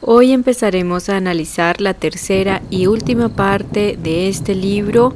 Hoy 0.00 0.30
empezaremos 0.30 1.08
a 1.08 1.16
analizar 1.16 1.80
la 1.80 1.92
tercera 1.92 2.62
y 2.70 2.86
última 2.86 3.30
parte 3.30 3.98
de 4.00 4.28
este 4.28 4.54
libro, 4.54 5.12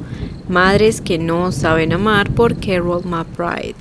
Madres 0.49 1.00
que 1.00 1.18
no 1.18 1.52
saben 1.52 1.92
amar 1.92 2.31
por 2.33 2.58
Carol 2.58 3.05
McBride. 3.05 3.76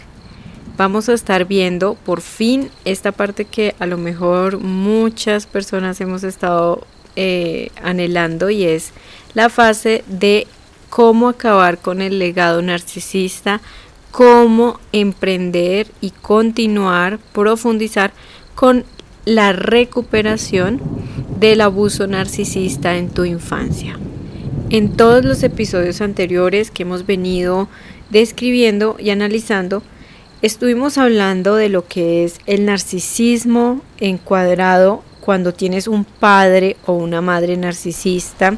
Vamos 0.78 1.10
a 1.10 1.14
estar 1.14 1.46
viendo 1.46 1.96
por 1.96 2.22
fin 2.22 2.70
esta 2.86 3.12
parte 3.12 3.46
que 3.46 3.74
a 3.79 3.88
lo 3.88 3.98
mejor 3.98 4.60
muchas 4.60 5.48
personas 5.48 6.00
hemos 6.02 6.23
estado 6.23 6.86
eh, 7.15 7.71
anhelando 7.81 8.52
y 8.52 8.65
es 8.65 8.91
la 9.33 9.49
fase 9.49 10.04
de 10.07 10.45
cómo 10.91 11.29
acabar 11.29 11.79
con 11.79 12.02
el 12.02 12.20
legado 12.20 12.61
narcisista, 12.61 13.59
cómo 14.11 14.79
emprender 14.91 15.88
y 15.99 16.11
continuar, 16.11 17.18
profundizar 17.33 18.13
con 18.54 18.86
la 19.26 19.54
recuperación 19.54 20.82
del 21.40 21.62
abuso 21.62 22.07
narcisista 22.07 22.98
en 22.98 23.10
tu 23.10 23.25
infancia. 23.25 23.98
En 24.70 24.96
todos 24.96 25.25
los 25.25 25.43
episodios 25.43 26.02
anteriores 26.02 26.71
que 26.71 26.84
hemos 26.84 27.06
venido 27.06 27.68
describiendo 28.10 28.96
y 29.00 29.10
analizando, 29.10 29.84
estuvimos 30.42 30.98
hablando 30.98 31.56
de 31.56 31.70
lo 31.70 31.88
que 31.88 32.23
es 32.23 32.39
el 32.45 32.66
narcisismo 32.66 33.81
encuadrado 34.00 35.03
cuando 35.20 35.53
tienes 35.53 35.88
un 35.88 36.03
padre 36.03 36.78
o 36.86 36.94
una 36.94 37.22
madre 37.22 37.58
narcisista, 37.58 38.58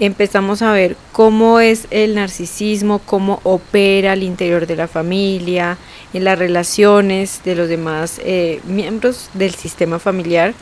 empezamos 0.00 0.62
a 0.62 0.72
ver 0.72 0.96
cómo 1.12 1.60
es 1.60 1.86
el 1.90 2.14
narcisismo, 2.14 2.98
cómo 3.00 3.40
opera 3.44 4.12
al 4.12 4.22
interior 4.22 4.66
de 4.66 4.76
la 4.76 4.88
familia, 4.88 5.78
en 6.12 6.24
las 6.24 6.38
relaciones 6.38 7.40
de 7.44 7.54
los 7.54 7.68
demás 7.68 8.20
eh, 8.24 8.60
miembros 8.66 9.30
del 9.34 9.54
sistema 9.54 9.98
familiar. 9.98 10.54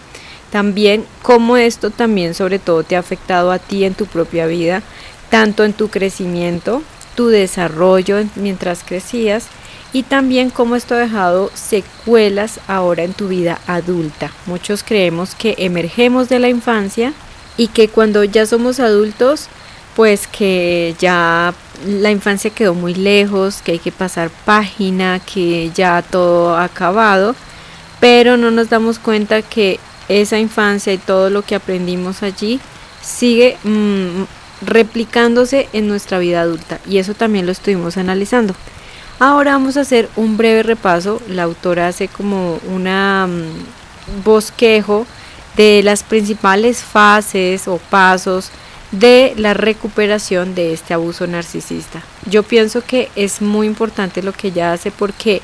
También 0.51 1.05
cómo 1.23 1.57
esto 1.57 1.91
también 1.91 2.35
sobre 2.35 2.59
todo 2.59 2.85
te 2.85 2.97
ha 2.97 3.01
afectado 3.01 3.51
a 3.51 3.59
ti 3.59 3.85
en 3.85 3.95
tu 3.95 4.07
propia 4.07 4.47
vida, 4.47 4.83
tanto 5.31 5.65
en 5.65 5.73
tu 5.73 5.89
crecimiento, 5.89 6.83
tu 7.17 7.29
desarrollo 7.29 8.23
mientras 8.37 8.85
crecías 8.85 9.49
y 9.93 10.03
también 10.03 10.51
cómo 10.51 10.77
esto 10.77 10.95
ha 10.95 10.99
dejado 10.99 11.51
secuelas 11.55 12.61
ahora 12.67 13.05
en 13.05 13.15
tu 13.15 13.29
vida 13.29 13.61
adulta. 13.67 14.33
Muchos 14.47 14.83
creemos 14.83 15.35
que 15.35 15.55
emergemos 15.59 16.29
de 16.29 16.41
la 16.41 16.49
infancia 16.49 17.15
y 17.57 17.69
que 17.69 17.89
cuando 17.89 18.25
ya 18.25 18.47
somos 18.47 18.81
adultos, 18.81 19.49
pues 19.95 20.27
que 20.27 20.95
ya 20.99 21.55
la 21.87 22.11
infancia 22.11 22.51
quedó 22.51 22.75
muy 22.75 22.95
lejos, 22.95 23.63
que 23.63 23.73
hay 23.73 23.79
que 23.79 23.93
pasar 23.93 24.31
página, 24.45 25.21
que 25.21 25.71
ya 25.75 26.03
todo 26.03 26.57
ha 26.57 26.65
acabado, 26.65 27.35
pero 28.01 28.37
no 28.37 28.51
nos 28.51 28.71
damos 28.71 28.99
cuenta 28.99 29.43
que 29.43 29.79
esa 30.09 30.39
infancia 30.39 30.93
y 30.93 30.99
todo 30.99 31.31
lo 31.31 31.43
que 31.43 31.55
aprendimos 31.55 32.23
allí 32.23 32.61
sigue 33.03 33.57
mm, 33.65 34.25
replicándose 34.63 35.69
en 35.73 35.89
nuestra 35.89 36.19
vida 36.19 36.43
adulta 36.43 36.81
y 36.87 36.99
eso 36.99 37.15
también 37.15 37.47
lo 37.47 37.53
estuvimos 37.53 37.97
analizando. 37.97 38.55
Ahora 39.21 39.53
vamos 39.53 39.77
a 39.77 39.83
hacer 39.83 40.09
un 40.17 40.37
breve 40.37 40.65
repaso, 40.65 41.23
la 41.29 41.45
autora 41.45 41.87
hace 41.87 42.09
como 42.09 42.59
una 42.69 43.29
mm, 43.29 44.25
bosquejo 44.25 45.07
de 45.57 45.83
las 45.83 46.03
principales 46.03 46.83
fases 46.83 47.69
o 47.69 47.79
pasos 47.79 48.51
de 48.91 49.35
la 49.37 49.55
recuperación 49.55 50.55
de 50.55 50.73
este 50.73 50.95
abuso 50.95 51.27
narcisista. 51.27 52.03
Yo 52.31 52.43
pienso 52.43 52.83
que 52.83 53.11
es 53.17 53.43
muy 53.43 53.67
importante 53.67 54.23
lo 54.23 54.33
que 54.33 54.49
ella 54.49 54.73
hace 54.73 54.91
porque 54.91 55.43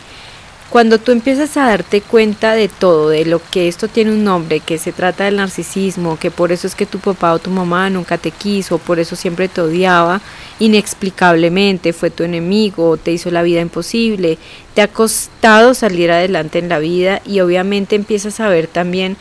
cuando 0.71 0.99
tú 0.99 1.11
empiezas 1.11 1.57
a 1.57 1.67
darte 1.67 2.01
cuenta 2.01 2.55
de 2.55 2.69
todo, 2.69 3.09
de 3.09 3.25
lo 3.25 3.43
que 3.51 3.67
esto 3.67 3.89
tiene 3.89 4.13
un 4.13 4.23
nombre, 4.23 4.61
que 4.61 4.79
se 4.79 4.93
trata 4.93 5.25
del 5.25 5.35
narcisismo, 5.35 6.17
que 6.17 6.31
por 6.31 6.53
eso 6.53 6.69
es 6.69 6.77
que 6.77 6.87
tu 6.87 7.01
papá 7.01 7.33
o 7.33 7.41
tu 7.41 7.51
mamá 7.51 7.91
nunca 7.91 8.19
te 8.19 8.31
quiso, 8.31 8.79
por 8.79 9.01
eso 9.01 9.17
siempre 9.17 9.49
te 9.49 9.61
odiaba, 9.61 10.21
inexplicablemente 10.61 11.93
fue 11.93 12.11
tu 12.11 12.23
enemigo, 12.23 12.97
te 12.99 13.11
hizo 13.11 13.33
la 13.33 13.43
vida 13.43 13.61
imposible, 13.61 14.39
te 14.75 14.83
ha 14.83 14.87
costado 14.87 15.75
salir 15.75 16.13
adelante 16.13 16.61
en 16.61 16.69
la 16.69 16.79
vida 16.79 17.21
y 17.27 17.41
obviamente 17.41 17.97
empiezas 17.97 18.39
a 18.39 18.49
ver 18.49 18.69
también 18.69 19.17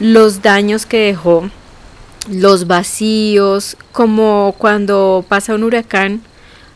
los 0.00 0.42
daños 0.42 0.86
que 0.86 1.06
dejó, 1.06 1.50
los 2.28 2.66
vacíos, 2.66 3.76
como 3.92 4.54
cuando 4.58 5.24
pasa 5.28 5.54
un 5.54 5.64
huracán, 5.64 6.22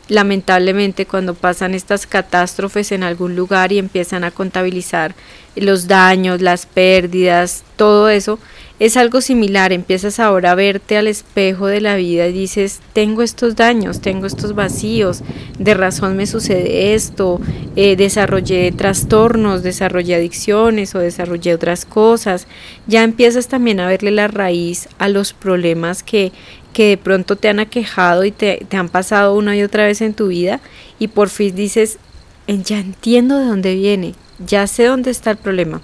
lamentablemente 0.08 1.06
cuando 1.06 1.34
pasan 1.34 1.74
estas 1.74 2.06
catástrofes 2.06 2.92
en 2.92 3.02
algún 3.02 3.36
lugar 3.36 3.72
y 3.72 3.78
empiezan 3.78 4.24
a 4.24 4.30
contabilizar 4.30 5.14
los 5.56 5.86
daños, 5.86 6.40
las 6.40 6.66
pérdidas, 6.66 7.64
todo 7.76 8.08
eso, 8.08 8.38
es 8.78 8.96
algo 8.96 9.20
similar, 9.20 9.72
empiezas 9.72 10.20
ahora 10.20 10.52
a 10.52 10.54
verte 10.54 10.96
al 10.96 11.08
espejo 11.08 11.66
de 11.66 11.80
la 11.80 11.96
vida 11.96 12.28
y 12.28 12.32
dices, 12.32 12.80
tengo 12.92 13.22
estos 13.22 13.56
daños, 13.56 14.00
tengo 14.00 14.26
estos 14.26 14.54
vacíos, 14.54 15.22
de 15.58 15.74
razón 15.74 16.16
me 16.16 16.28
sucede 16.28 16.94
esto, 16.94 17.40
eh, 17.74 17.96
desarrollé 17.96 18.70
trastornos, 18.70 19.64
desarrollé 19.64 20.14
adicciones 20.14 20.94
o 20.94 21.00
desarrollé 21.00 21.54
otras 21.54 21.84
cosas, 21.84 22.46
ya 22.86 23.02
empiezas 23.02 23.48
también 23.48 23.80
a 23.80 23.88
verle 23.88 24.12
la 24.12 24.28
raíz 24.28 24.88
a 24.98 25.08
los 25.08 25.32
problemas 25.32 26.04
que, 26.04 26.30
que 26.78 26.90
de 26.90 26.96
pronto 26.96 27.34
te 27.34 27.48
han 27.48 27.58
aquejado 27.58 28.24
y 28.24 28.30
te, 28.30 28.64
te 28.68 28.76
han 28.76 28.88
pasado 28.88 29.34
una 29.34 29.56
y 29.56 29.64
otra 29.64 29.84
vez 29.84 30.00
en 30.00 30.14
tu 30.14 30.28
vida 30.28 30.60
y 31.00 31.08
por 31.08 31.28
fin 31.28 31.56
dices, 31.56 31.98
ya 32.46 32.78
entiendo 32.78 33.36
de 33.36 33.46
dónde 33.46 33.74
viene, 33.74 34.14
ya 34.46 34.64
sé 34.68 34.84
dónde 34.84 35.10
está 35.10 35.32
el 35.32 35.38
problema. 35.38 35.80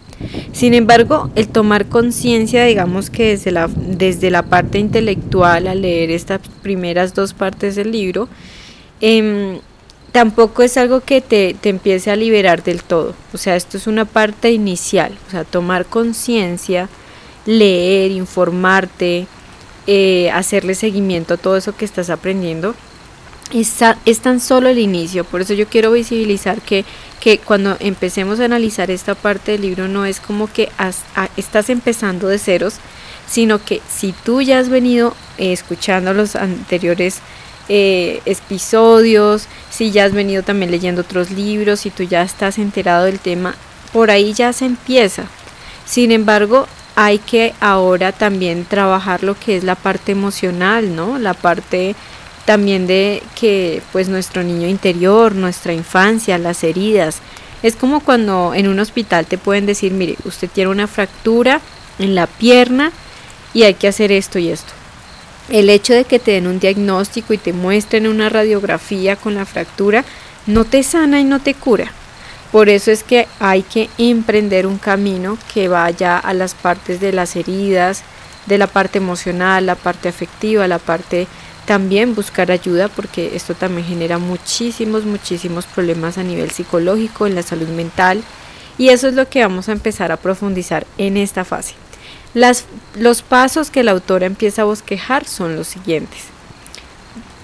Sin 0.53 0.73
embargo, 0.73 1.33
el 1.35 1.49
tomar 1.49 1.87
conciencia, 1.87 2.65
digamos 2.65 3.11
que 3.11 3.31
desde 3.31 3.51
la, 3.51 3.69
desde 3.75 4.31
la 4.31 4.45
parte 4.45 4.79
intelectual, 4.79 5.67
al 5.67 5.83
leer 5.83 6.13
estas 6.13 6.41
primeras 6.63 7.13
dos 7.13 7.35
partes 7.35 7.75
del 7.75 7.91
libro, 7.91 8.29
em, 9.01 9.59
tampoco 10.13 10.63
es 10.63 10.77
algo 10.77 11.01
que 11.01 11.21
te, 11.21 11.57
te, 11.61 11.71
empiece 11.71 12.13
a 12.13 12.15
liberar 12.15 12.63
del 12.63 12.85
todo. 12.85 13.17
O 13.33 13.37
sea, 13.37 13.57
esto 13.57 13.79
es 13.79 13.89
una 13.89 14.05
parte 14.05 14.53
inicial. 14.53 15.19
O 15.27 15.31
sea, 15.33 15.43
tomar 15.43 15.87
conciencia, 15.87 16.89
leer, 17.47 18.13
informarte, 18.13 19.27
eh, 19.87 20.31
hacerle 20.33 20.75
seguimiento 20.75 21.35
a 21.35 21.37
todo 21.37 21.57
eso 21.57 21.77
que 21.77 21.85
estás 21.85 22.11
aprendiendo 22.11 22.75
es, 23.53 24.21
tan 24.21 24.41
solo 24.41 24.69
el 24.69 24.79
inicio, 24.79 25.25
por 25.25 25.43
eso 25.43 25.55
yo 25.55 25.69
quiero 25.69 25.93
visibilizar 25.93 26.61
que, 26.61 26.85
que 27.21 27.39
cuando 27.39 27.77
empecemos 27.81 28.41
a 28.41 28.47
analizar 28.47 28.91
esta 28.91 29.15
parte 29.15 29.53
del 29.53 29.63
libro 29.63 29.87
no 29.89 30.07
es 30.07 30.19
como 30.21 30.53
que 30.53 30.71
estás 31.37 31.71
empezando 31.71 32.29
de 32.29 32.39
ceros, 32.39 32.77
sino 33.29 33.63
que 33.63 33.81
si 33.89 34.13
tú 34.13 34.43
ya 34.43 34.59
has 34.59 34.69
venido 34.69 35.15
eh, 35.39 35.53
escuchando 35.53 36.13
los 36.15 36.37
anteriores 36.37 37.21
eh, 37.69 38.21
episodios, 38.27 39.47
si 39.71 39.91
ya 39.91 40.05
has 40.05 40.13
venido 40.13 40.43
también 40.43 40.71
leyendo 40.71 41.03
otros 41.03 41.31
libros, 41.31 41.81
si 41.81 41.91
tú 41.91 42.03
ya 42.03 42.23
estás 42.23 42.59
enterado 42.59 43.05
del 43.05 43.21
tema, 43.21 43.55
por 43.93 44.11
ahí 44.11 44.33
ya 44.33 44.53
se 44.53 44.67
empieza. 44.67 45.27
Sin 45.87 46.11
embargo, 46.11 46.67
hay 46.97 47.19
que 47.19 47.55
ahora 47.61 48.13
también 48.13 48.65
trabajar 48.65 49.23
lo 49.23 49.39
que 49.39 49.57
es 49.57 49.65
la 49.65 49.75
parte 49.75 50.13
emocional, 50.13 50.95
¿no? 50.95 51.19
La 51.19 51.35
parte 51.35 51.97
también 52.45 52.87
de 52.87 53.23
que 53.39 53.83
pues 53.93 54.09
nuestro 54.09 54.43
niño 54.43 54.69
interior, 54.69 55.35
nuestra 55.35 55.73
infancia, 55.73 56.39
las 56.39 56.63
heridas. 56.63 57.19
Es 57.63 57.77
como 57.77 58.01
cuando 58.01 58.53
en 58.55 58.69
un 58.69 58.79
hospital 58.79 59.27
te 59.27 59.39
pueden 59.39 59.67
decir, 59.67 59.93
mire, 59.93 60.17
usted 60.25 60.49
tiene 60.51 60.71
una 60.71 60.87
fractura 60.87 61.61
en 61.99 62.15
la 62.15 62.27
pierna 62.27 62.93
y 63.55 63.63
hay 63.63 63.75
que 63.75 63.89
hacer 63.89 64.13
esto 64.13 64.39
y 64.39 64.51
esto. 64.51 64.73
El 65.49 65.71
hecho 65.71 65.95
de 65.95 66.05
que 66.05 66.19
te 66.19 66.33
den 66.33 66.47
un 66.47 66.61
diagnóstico 66.61 67.33
y 67.33 67.39
te 67.39 67.53
muestren 67.53 68.07
una 68.07 68.29
radiografía 68.29 69.17
con 69.17 69.35
la 69.35 69.47
fractura 69.47 70.05
no 70.47 70.65
te 70.65 70.83
sana 70.83 71.21
y 71.21 71.25
no 71.25 71.41
te 71.41 71.55
cura. 71.55 71.93
Por 72.55 72.69
eso 72.69 72.93
es 72.93 73.03
que 73.03 73.27
hay 73.41 73.63
que 73.65 73.91
emprender 73.99 74.69
un 74.69 74.79
camino 74.79 75.37
que 75.53 75.67
vaya 75.67 76.17
a 76.17 76.33
las 76.35 76.55
partes 76.55 77.01
de 77.01 77.11
las 77.11 77.35
heridas, 77.35 78.05
de 78.47 78.59
la 78.59 78.69
parte 78.69 78.99
emocional, 78.99 79.67
la 79.67 79.75
parte 79.75 80.09
afectiva, 80.09 80.69
la 80.69 80.79
parte 80.79 81.27
también 81.67 82.15
buscar 82.15 82.53
ayuda 82.53 82.87
porque 82.87 83.35
esto 83.35 83.57
también 83.57 83.89
genera 83.89 84.19
muchísimos, 84.19 85.05
muchísimos 85.05 85.67
problemas 85.67 86.17
a 86.17 86.23
nivel 86.23 86.53
psicológico, 86.53 87.27
en 87.27 87.35
la 87.35 87.43
salud 87.43 87.67
mental 87.67 88.23
y 88.79 88.91
eso 88.91 89.09
es 89.09 89.15
lo 89.15 89.29
que 89.29 89.43
vamos 89.43 89.69
a 89.69 89.73
empezar 89.73 90.13
a 90.13 90.17
profundizar 90.17 90.87
en 90.97 91.17
esta 91.17 91.45
fase. 91.45 91.75
Los 92.35 93.23
pasos 93.23 93.73
que 93.73 93.83
la 93.83 93.91
autora 93.91 94.27
empieza 94.27 94.63
a 94.63 94.67
bosquejar 94.67 95.25
son 95.25 95.57
los 95.57 95.67
siguientes. 95.67 96.21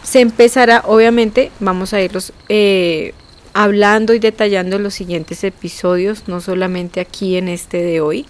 Se 0.04 0.20
empezará, 0.20 0.84
obviamente, 0.86 1.50
vamos 1.58 1.94
a 1.94 2.00
irlos 2.00 2.32
eh, 2.48 3.12
hablando 3.54 4.14
y 4.14 4.18
detallando 4.18 4.78
los 4.78 4.94
siguientes 4.94 5.44
episodios, 5.44 6.28
no 6.28 6.40
solamente 6.40 7.00
aquí 7.00 7.36
en 7.36 7.48
este 7.48 7.82
de 7.82 8.00
hoy. 8.00 8.26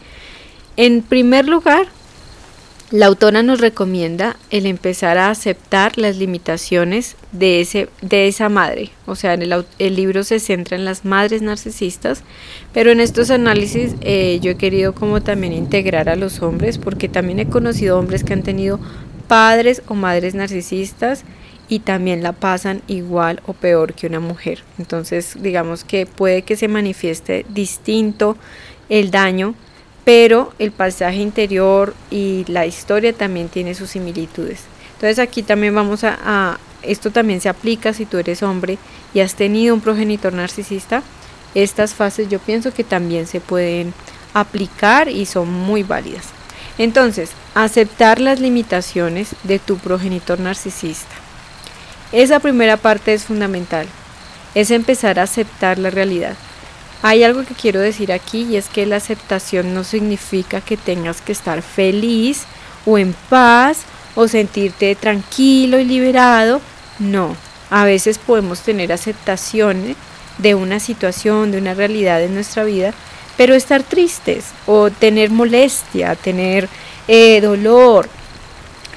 En 0.77 1.03
primer 1.03 1.47
lugar, 1.49 1.89
La 2.93 3.07
autora 3.07 3.45
nos 3.45 3.61
recomienda 3.61 4.37
el 4.51 4.67
empezar 4.67 5.17
a 5.17 5.31
aceptar 5.31 5.97
las 5.97 6.17
limitaciones 6.17 7.15
de, 7.31 7.61
ese, 7.61 7.89
de 8.03 8.27
esa 8.27 8.49
madre. 8.49 8.91
O 9.07 9.15
sea, 9.15 9.35
el, 9.35 9.65
el 9.79 9.95
libro 9.95 10.25
se 10.25 10.41
centra 10.41 10.77
en 10.77 10.85
las 10.85 11.05
madres 11.05 11.41
narcisistas, 11.41 12.25
pero 12.73 12.91
en 12.91 12.99
estos 12.99 13.31
análisis 13.31 13.95
eh, 14.01 14.41
yo 14.43 14.51
he 14.51 14.57
querido 14.57 14.93
como 14.93 15.23
también 15.23 15.53
integrar 15.53 16.09
a 16.09 16.17
los 16.17 16.43
hombres, 16.43 16.79
porque 16.79 17.09
también 17.09 17.39
he 17.39 17.49
conocido 17.49 17.97
hombres 17.97 18.25
que 18.25 18.33
han 18.33 18.43
tenido 18.43 18.81
padres 19.29 19.83
o 19.87 19.95
madres 19.95 20.35
narcisistas 20.35 21.23
y 21.71 21.79
también 21.79 22.23
la 22.23 22.33
pasan 22.33 22.83
igual 22.87 23.41
o 23.47 23.55
peor 23.55 23.95
que 23.95 24.07
una 24.07 24.21
mujer. 24.21 24.63
Entonces, 24.79 25.39
digamos 25.41 25.85
que 25.85 26.05
puede 26.05 26.43
que 26.43 26.57
se 26.57 26.69
manifieste 26.69 27.47
distinto 27.49 28.37
el 28.91 29.11
daño 29.11 29.55
pero 30.05 30.53
el 30.59 30.73
pasaje 30.73 31.19
interior 31.19 31.95
y 32.11 32.45
la 32.49 32.67
historia 32.67 33.13
también 33.13 33.49
tiene 33.49 33.75
sus 33.75 33.91
similitudes. 33.91 34.63
Entonces 34.95 35.19
aquí 35.19 35.43
también 35.43 35.75
vamos 35.75 36.05
a, 36.05 36.59
esto 36.83 37.11
también 37.11 37.41
se 37.41 37.49
aplica 37.49 37.93
si 37.93 38.07
tú 38.07 38.19
eres 38.19 38.43
hombre 38.43 38.79
y 39.15 39.21
has 39.21 39.35
tenido 39.35 39.75
un 39.75 39.81
progenitor 39.81 40.33
narcisista, 40.33 41.03
estas 41.55 41.95
fases 41.95 42.29
yo 42.29 42.39
pienso 42.39 42.73
que 42.73 42.85
también 42.85 43.27
se 43.27 43.41
pueden 43.41 43.93
aplicar 44.35 45.09
y 45.09 45.27
son 45.27 45.53
muy 45.53 45.83
válidas. 45.83 46.27
Entonces, 46.79 47.31
aceptar 47.55 48.21
las 48.21 48.41
limitaciones 48.41 49.37
de 49.43 49.59
tu 49.59 49.77
progenitor 49.77 50.41
narcisista. 50.41 51.20
Esa 52.13 52.41
primera 52.41 52.77
parte 52.77 53.15
es 53.15 53.25
fundamental, 53.25 53.87
es 54.55 54.71
empezar 54.71 55.21
a 55.21 55.25
aceptar 55.25 55.79
la 55.79 55.91
realidad. 55.91 56.37
Hay 57.03 57.23
algo 57.23 57.45
que 57.45 57.55
quiero 57.55 57.81
decir 57.81 58.13
aquí 58.13 58.43
y 58.43 58.57
es 58.57 58.69
que 58.69 58.85
la 58.85 58.97
aceptación 58.97 59.73
no 59.75 59.85
significa 59.85 60.61
que 60.61 60.77
tengas 60.77 61.21
que 61.21 61.33
estar 61.33 61.63
feliz 61.63 62.45
o 62.85 62.99
en 62.99 63.15
paz 63.29 63.83
o 64.17 64.29
sentirte 64.29 64.95
tranquilo 64.97 65.79
y 65.79 65.85
liberado. 65.85 66.61
No, 66.99 67.37
a 67.71 67.85
veces 67.85 68.19
podemos 68.19 68.61
tener 68.61 68.93
aceptación 68.93 69.95
de 70.39 70.55
una 70.55 70.81
situación, 70.81 71.53
de 71.53 71.59
una 71.59 71.75
realidad 71.75 72.23
en 72.23 72.35
nuestra 72.35 72.65
vida, 72.65 72.93
pero 73.37 73.55
estar 73.55 73.83
tristes 73.83 74.47
o 74.67 74.91
tener 74.91 75.31
molestia, 75.31 76.17
tener 76.17 76.69
eh, 77.09 77.41
dolor. 77.41 78.09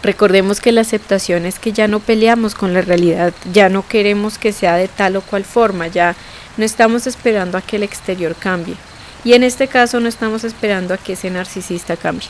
Recordemos 0.04 0.60
que 0.60 0.74
la 0.74 0.82
aceptación 0.82 1.46
es 1.46 1.60
que 1.60 1.72
ya 1.72 1.88
no 1.88 2.02
peleamos 2.02 2.56
con 2.56 2.74
la 2.74 2.82
realidad, 2.82 3.34
ya 3.54 3.70
no 3.70 3.88
queremos 3.88 4.38
que 4.38 4.52
sea 4.52 4.76
de 4.76 4.90
tal 4.90 5.16
o 5.16 5.22
cual 5.22 5.46
forma, 5.46 5.88
ya 5.88 6.14
no 6.58 6.66
estamos 6.66 7.08
esperando 7.08 7.58
a 7.58 7.62
que 7.62 7.78
el 7.78 7.84
exterior 7.84 8.36
cambie. 8.38 8.76
Y 9.24 9.32
en 9.32 9.44
este 9.44 9.70
caso 9.70 10.02
no 10.02 10.10
estamos 10.10 10.44
esperando 10.44 10.94
a 10.94 10.98
que 10.98 11.14
ese 11.14 11.30
narcisista 11.30 11.96
cambie. 11.96 12.28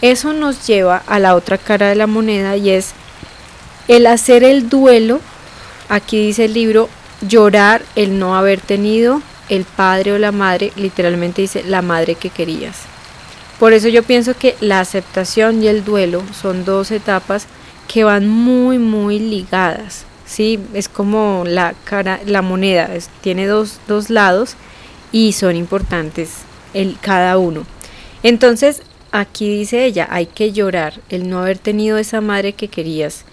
Eso 0.00 0.32
nos 0.32 0.66
lleva 0.66 1.00
a 1.06 1.20
la 1.20 1.36
otra 1.36 1.58
cara 1.58 1.88
de 1.88 1.94
la 1.94 2.08
moneda 2.08 2.56
y 2.56 2.70
es 2.70 2.92
el 3.86 4.08
hacer 4.08 4.42
el 4.42 4.68
duelo. 4.68 5.20
Aquí 5.88 6.26
dice 6.26 6.46
el 6.46 6.54
libro, 6.54 6.88
llorar 7.20 7.82
el 7.94 8.18
no 8.18 8.36
haber 8.36 8.60
tenido 8.60 9.22
el 9.48 9.64
padre 9.64 10.12
o 10.12 10.18
la 10.18 10.32
madre, 10.32 10.72
literalmente 10.74 11.42
dice 11.42 11.62
la 11.62 11.82
madre 11.82 12.16
que 12.16 12.30
querías. 12.30 12.91
Por 13.62 13.74
eso 13.74 13.86
yo 13.86 14.02
pienso 14.02 14.36
que 14.36 14.56
la 14.60 14.80
aceptación 14.80 15.62
y 15.62 15.68
el 15.68 15.84
duelo 15.84 16.24
son 16.34 16.64
dos 16.64 16.90
etapas 16.90 17.46
que 17.86 18.02
van 18.02 18.26
muy, 18.26 18.80
muy 18.80 19.20
ligadas. 19.20 20.04
¿sí? 20.26 20.58
Es 20.74 20.88
como 20.88 21.44
la 21.46 21.72
cara, 21.84 22.18
la 22.26 22.42
moneda, 22.42 22.90
tiene 23.20 23.46
dos, 23.46 23.78
dos, 23.86 24.10
lados 24.10 24.56
y 25.12 25.34
son 25.34 25.54
importantes 25.54 26.38
el, 26.74 26.98
cada 27.00 27.38
uno. 27.38 27.64
Entonces, 28.24 28.82
aquí 29.12 29.58
dice 29.58 29.84
ella, 29.84 30.08
hay 30.10 30.26
que 30.26 30.50
llorar 30.50 30.94
el 31.08 31.30
no 31.30 31.38
haber 31.38 31.58
tenido 31.58 31.98
esa 31.98 32.20
madre 32.20 32.54
que 32.54 32.66
querías. 32.66 33.24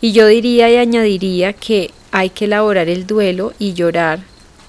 Y 0.00 0.12
yo 0.12 0.26
diría 0.26 0.70
y 0.70 0.76
añadiría 0.78 1.52
que 1.52 1.90
hay 2.12 2.30
que 2.30 2.46
elaborar 2.46 2.88
el 2.88 3.06
duelo 3.06 3.52
y 3.58 3.74
llorar 3.74 4.20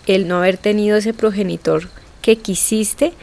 el 0.05 0.27
no 0.27 0.39
haber 0.39 0.57
tenido 0.57 0.97
ese 0.97 1.13
progenitor 1.13 1.87
que 2.21 2.35
quisiste 2.35 3.13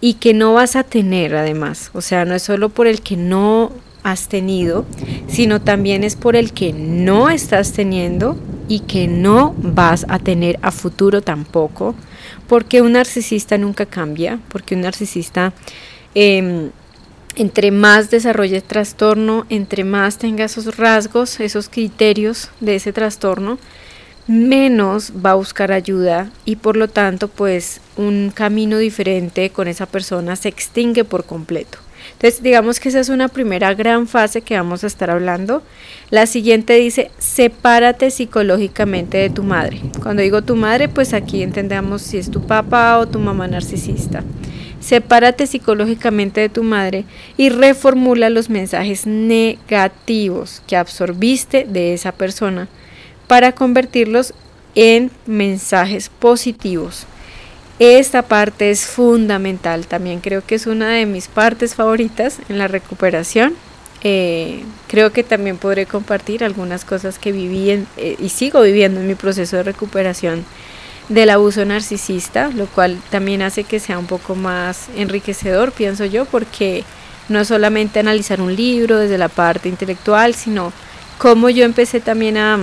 y 0.00 0.14
que 0.14 0.34
no 0.34 0.54
vas 0.54 0.76
a 0.76 0.84
tener 0.84 1.34
además. 1.34 1.90
O 1.94 2.00
sea, 2.00 2.24
no 2.24 2.34
es 2.34 2.42
solo 2.42 2.68
por 2.68 2.86
el 2.86 3.00
que 3.00 3.16
no 3.16 3.72
has 4.02 4.28
tenido, 4.28 4.84
sino 5.26 5.60
también 5.60 6.04
es 6.04 6.14
por 6.14 6.36
el 6.36 6.52
que 6.52 6.72
no 6.72 7.28
estás 7.28 7.72
teniendo 7.72 8.38
y 8.68 8.80
que 8.80 9.08
no 9.08 9.54
vas 9.58 10.06
a 10.08 10.18
tener 10.18 10.58
a 10.62 10.70
futuro 10.70 11.22
tampoco, 11.22 11.94
porque 12.46 12.82
un 12.82 12.92
narcisista 12.92 13.58
nunca 13.58 13.86
cambia, 13.86 14.38
porque 14.48 14.76
un 14.76 14.82
narcisista 14.82 15.52
em, 16.14 16.70
entre 17.34 17.70
más 17.70 18.10
desarrolle 18.10 18.60
trastorno, 18.60 19.44
entre 19.50 19.84
más 19.84 20.18
tenga 20.18 20.44
esos 20.44 20.76
rasgos, 20.76 21.40
esos 21.40 21.68
criterios 21.68 22.50
de 22.60 22.76
ese 22.76 22.92
trastorno, 22.92 23.58
menos 24.26 25.12
va 25.24 25.32
a 25.32 25.34
buscar 25.34 25.72
ayuda 25.72 26.30
y 26.44 26.56
por 26.56 26.76
lo 26.76 26.88
tanto 26.88 27.28
pues 27.28 27.80
un 27.96 28.32
camino 28.34 28.78
diferente 28.78 29.50
con 29.50 29.68
esa 29.68 29.86
persona 29.86 30.36
se 30.36 30.48
extingue 30.48 31.04
por 31.04 31.24
completo. 31.24 31.78
Entonces, 32.12 32.42
digamos 32.42 32.80
que 32.80 32.88
esa 32.88 33.00
es 33.00 33.08
una 33.08 33.28
primera 33.28 33.74
gran 33.74 34.06
fase 34.06 34.40
que 34.40 34.56
vamos 34.56 34.84
a 34.84 34.86
estar 34.86 35.10
hablando. 35.10 35.62
La 36.10 36.26
siguiente 36.26 36.74
dice, 36.74 37.10
sepárate 37.18 38.10
psicológicamente 38.10 39.18
de 39.18 39.28
tu 39.28 39.42
madre. 39.42 39.80
Cuando 40.02 40.22
digo 40.22 40.42
tu 40.42 40.56
madre, 40.56 40.88
pues 40.88 41.12
aquí 41.12 41.42
entendamos 41.42 42.02
si 42.02 42.16
es 42.18 42.30
tu 42.30 42.46
papá 42.46 42.98
o 42.98 43.06
tu 43.06 43.18
mamá 43.18 43.48
narcisista. 43.48 44.22
Sepárate 44.80 45.46
psicológicamente 45.46 46.40
de 46.40 46.48
tu 46.48 46.62
madre 46.62 47.04
y 47.36 47.48
reformula 47.48 48.30
los 48.30 48.48
mensajes 48.50 49.06
negativos 49.06 50.62
que 50.66 50.76
absorbiste 50.76 51.66
de 51.68 51.92
esa 51.92 52.12
persona 52.12 52.68
para 53.26 53.52
convertirlos 53.52 54.34
en 54.74 55.10
mensajes 55.26 56.08
positivos. 56.08 57.06
Esta 57.78 58.22
parte 58.22 58.70
es 58.70 58.86
fundamental, 58.86 59.86
también 59.86 60.20
creo 60.20 60.44
que 60.44 60.54
es 60.54 60.66
una 60.66 60.90
de 60.90 61.04
mis 61.04 61.28
partes 61.28 61.74
favoritas 61.74 62.38
en 62.48 62.58
la 62.58 62.68
recuperación. 62.68 63.54
Eh, 64.02 64.62
creo 64.88 65.12
que 65.12 65.24
también 65.24 65.58
podré 65.58 65.84
compartir 65.84 66.44
algunas 66.44 66.84
cosas 66.84 67.18
que 67.18 67.32
viví 67.32 67.70
eh, 67.70 68.16
y 68.18 68.28
sigo 68.28 68.62
viviendo 68.62 69.00
en 69.00 69.06
mi 69.06 69.14
proceso 69.14 69.56
de 69.56 69.62
recuperación 69.62 70.44
del 71.08 71.30
abuso 71.30 71.64
narcisista, 71.64 72.50
lo 72.54 72.66
cual 72.66 72.98
también 73.10 73.42
hace 73.42 73.64
que 73.64 73.80
sea 73.80 73.98
un 73.98 74.06
poco 74.06 74.34
más 74.34 74.86
enriquecedor, 74.96 75.72
pienso 75.72 76.04
yo, 76.04 76.24
porque 76.24 76.84
no 77.28 77.40
es 77.40 77.48
solamente 77.48 78.00
analizar 78.00 78.40
un 78.40 78.54
libro 78.54 78.98
desde 78.98 79.18
la 79.18 79.28
parte 79.28 79.68
intelectual, 79.68 80.34
sino 80.34 80.72
cómo 81.18 81.50
yo 81.50 81.64
empecé 81.64 82.00
también 82.00 82.36
a, 82.36 82.58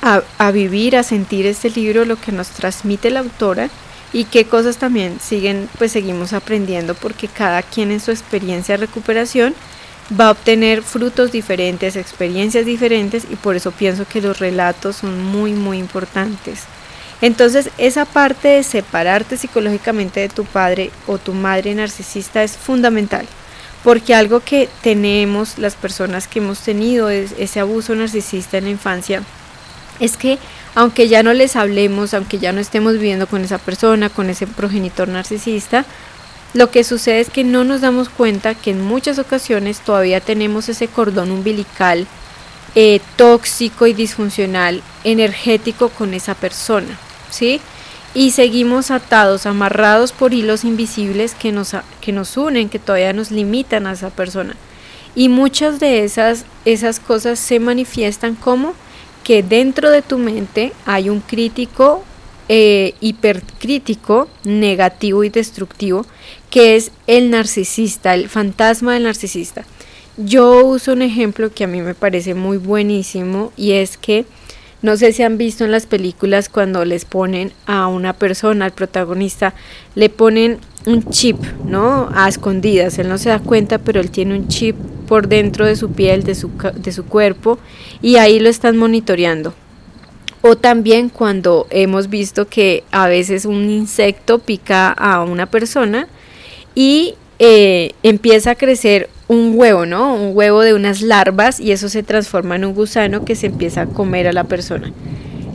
a, 0.00 0.50
vivir, 0.50 0.96
a 0.96 1.02
sentir 1.02 1.46
este 1.46 1.70
libro, 1.70 2.04
lo 2.04 2.16
que 2.16 2.32
nos 2.32 2.48
transmite 2.48 3.10
la 3.10 3.20
autora 3.20 3.68
y 4.12 4.24
qué 4.24 4.44
cosas 4.44 4.78
también 4.78 5.18
siguen, 5.20 5.68
pues 5.78 5.92
seguimos 5.92 6.32
aprendiendo 6.32 6.94
porque 6.94 7.28
cada 7.28 7.62
quien 7.62 7.90
en 7.90 8.00
su 8.00 8.10
experiencia 8.10 8.76
de 8.76 8.86
recuperación 8.86 9.54
va 10.18 10.28
a 10.28 10.30
obtener 10.30 10.82
frutos 10.82 11.32
diferentes, 11.32 11.96
experiencias 11.96 12.64
diferentes 12.64 13.24
y 13.30 13.36
por 13.36 13.56
eso 13.56 13.72
pienso 13.72 14.06
que 14.06 14.22
los 14.22 14.38
relatos 14.38 14.96
son 14.96 15.22
muy 15.22 15.52
muy 15.52 15.78
importantes. 15.78 16.60
Entonces 17.20 17.70
esa 17.76 18.04
parte 18.04 18.48
de 18.48 18.62
separarte 18.62 19.36
psicológicamente 19.36 20.20
de 20.20 20.28
tu 20.28 20.44
padre 20.44 20.90
o 21.06 21.18
tu 21.18 21.34
madre 21.34 21.74
narcisista 21.74 22.42
es 22.42 22.56
fundamental 22.56 23.26
porque 23.84 24.14
algo 24.14 24.40
que 24.40 24.68
tenemos 24.82 25.58
las 25.58 25.74
personas 25.74 26.26
que 26.26 26.38
hemos 26.38 26.60
tenido 26.60 27.10
ese 27.10 27.60
abuso 27.60 27.94
narcisista 27.94 28.58
en 28.58 28.64
la 28.64 28.70
infancia 28.70 29.22
es 30.00 30.16
que 30.16 30.38
aunque 30.74 31.08
ya 31.08 31.22
no 31.22 31.32
les 31.32 31.56
hablemos, 31.56 32.14
aunque 32.14 32.38
ya 32.38 32.52
no 32.52 32.60
estemos 32.60 32.94
viviendo 32.94 33.26
con 33.26 33.42
esa 33.42 33.58
persona, 33.58 34.08
con 34.10 34.30
ese 34.30 34.46
progenitor 34.46 35.08
narcisista, 35.08 35.84
lo 36.54 36.70
que 36.70 36.84
sucede 36.84 37.20
es 37.20 37.30
que 37.30 37.44
no 37.44 37.64
nos 37.64 37.80
damos 37.80 38.08
cuenta 38.08 38.54
que 38.54 38.70
en 38.70 38.80
muchas 38.80 39.18
ocasiones 39.18 39.80
todavía 39.80 40.20
tenemos 40.20 40.68
ese 40.68 40.88
cordón 40.88 41.30
umbilical 41.30 42.06
eh, 42.74 43.00
tóxico 43.16 43.86
y 43.86 43.92
disfuncional 43.92 44.82
energético 45.04 45.88
con 45.88 46.14
esa 46.14 46.34
persona, 46.34 46.98
¿sí? 47.30 47.60
Y 48.14 48.30
seguimos 48.30 48.90
atados, 48.90 49.46
amarrados 49.46 50.12
por 50.12 50.32
hilos 50.32 50.64
invisibles 50.64 51.34
que 51.34 51.52
nos, 51.52 51.74
que 52.00 52.12
nos 52.12 52.36
unen, 52.36 52.68
que 52.68 52.78
todavía 52.78 53.12
nos 53.12 53.30
limitan 53.30 53.86
a 53.86 53.92
esa 53.92 54.10
persona. 54.10 54.54
Y 55.14 55.28
muchas 55.28 55.80
de 55.80 56.04
esas, 56.04 56.44
esas 56.64 57.00
cosas 57.00 57.38
se 57.38 57.58
manifiestan 57.60 58.34
como 58.34 58.74
que 59.28 59.42
dentro 59.42 59.90
de 59.90 60.00
tu 60.00 60.16
mente 60.16 60.72
hay 60.86 61.10
un 61.10 61.20
crítico 61.20 62.02
eh, 62.48 62.94
hipercrítico, 63.02 64.26
negativo 64.42 65.22
y 65.22 65.28
destructivo, 65.28 66.06
que 66.48 66.76
es 66.76 66.92
el 67.06 67.28
narcisista, 67.28 68.14
el 68.14 68.30
fantasma 68.30 68.94
del 68.94 69.02
narcisista. 69.02 69.66
Yo 70.16 70.64
uso 70.64 70.94
un 70.94 71.02
ejemplo 71.02 71.52
que 71.52 71.64
a 71.64 71.66
mí 71.66 71.82
me 71.82 71.94
parece 71.94 72.32
muy 72.32 72.56
buenísimo 72.56 73.52
y 73.54 73.72
es 73.72 73.98
que 73.98 74.24
no 74.80 74.96
sé 74.96 75.12
si 75.12 75.22
han 75.22 75.36
visto 75.36 75.62
en 75.66 75.72
las 75.72 75.84
películas 75.84 76.48
cuando 76.48 76.86
les 76.86 77.04
ponen 77.04 77.52
a 77.66 77.86
una 77.86 78.14
persona, 78.14 78.64
al 78.64 78.72
protagonista, 78.72 79.52
le 79.94 80.08
ponen 80.08 80.58
un 80.86 81.04
chip, 81.10 81.36
¿no? 81.66 82.08
A 82.14 82.30
escondidas, 82.30 82.98
él 82.98 83.10
no 83.10 83.18
se 83.18 83.28
da 83.28 83.40
cuenta, 83.40 83.76
pero 83.76 84.00
él 84.00 84.10
tiene 84.10 84.34
un 84.34 84.48
chip 84.48 84.74
por 85.08 85.26
dentro 85.28 85.66
de 85.66 85.74
su 85.74 85.90
piel, 85.90 86.22
de 86.22 86.34
su, 86.34 86.50
de 86.74 86.92
su 86.92 87.04
cuerpo, 87.06 87.58
y 88.02 88.16
ahí 88.16 88.38
lo 88.38 88.48
están 88.48 88.76
monitoreando. 88.76 89.54
O 90.42 90.56
también 90.56 91.08
cuando 91.08 91.66
hemos 91.70 92.08
visto 92.08 92.46
que 92.46 92.84
a 92.92 93.08
veces 93.08 93.44
un 93.44 93.68
insecto 93.68 94.38
pica 94.38 94.90
a 94.92 95.24
una 95.24 95.46
persona 95.46 96.06
y 96.74 97.14
eh, 97.40 97.92
empieza 98.04 98.52
a 98.52 98.54
crecer 98.54 99.10
un 99.26 99.52
huevo, 99.56 99.84
¿no? 99.84 100.14
Un 100.14 100.36
huevo 100.36 100.62
de 100.62 100.74
unas 100.74 101.02
larvas 101.02 101.58
y 101.58 101.72
eso 101.72 101.88
se 101.88 102.02
transforma 102.02 102.56
en 102.56 102.64
un 102.64 102.74
gusano 102.74 103.24
que 103.24 103.34
se 103.34 103.46
empieza 103.46 103.82
a 103.82 103.86
comer 103.86 104.28
a 104.28 104.32
la 104.32 104.44
persona. 104.44 104.92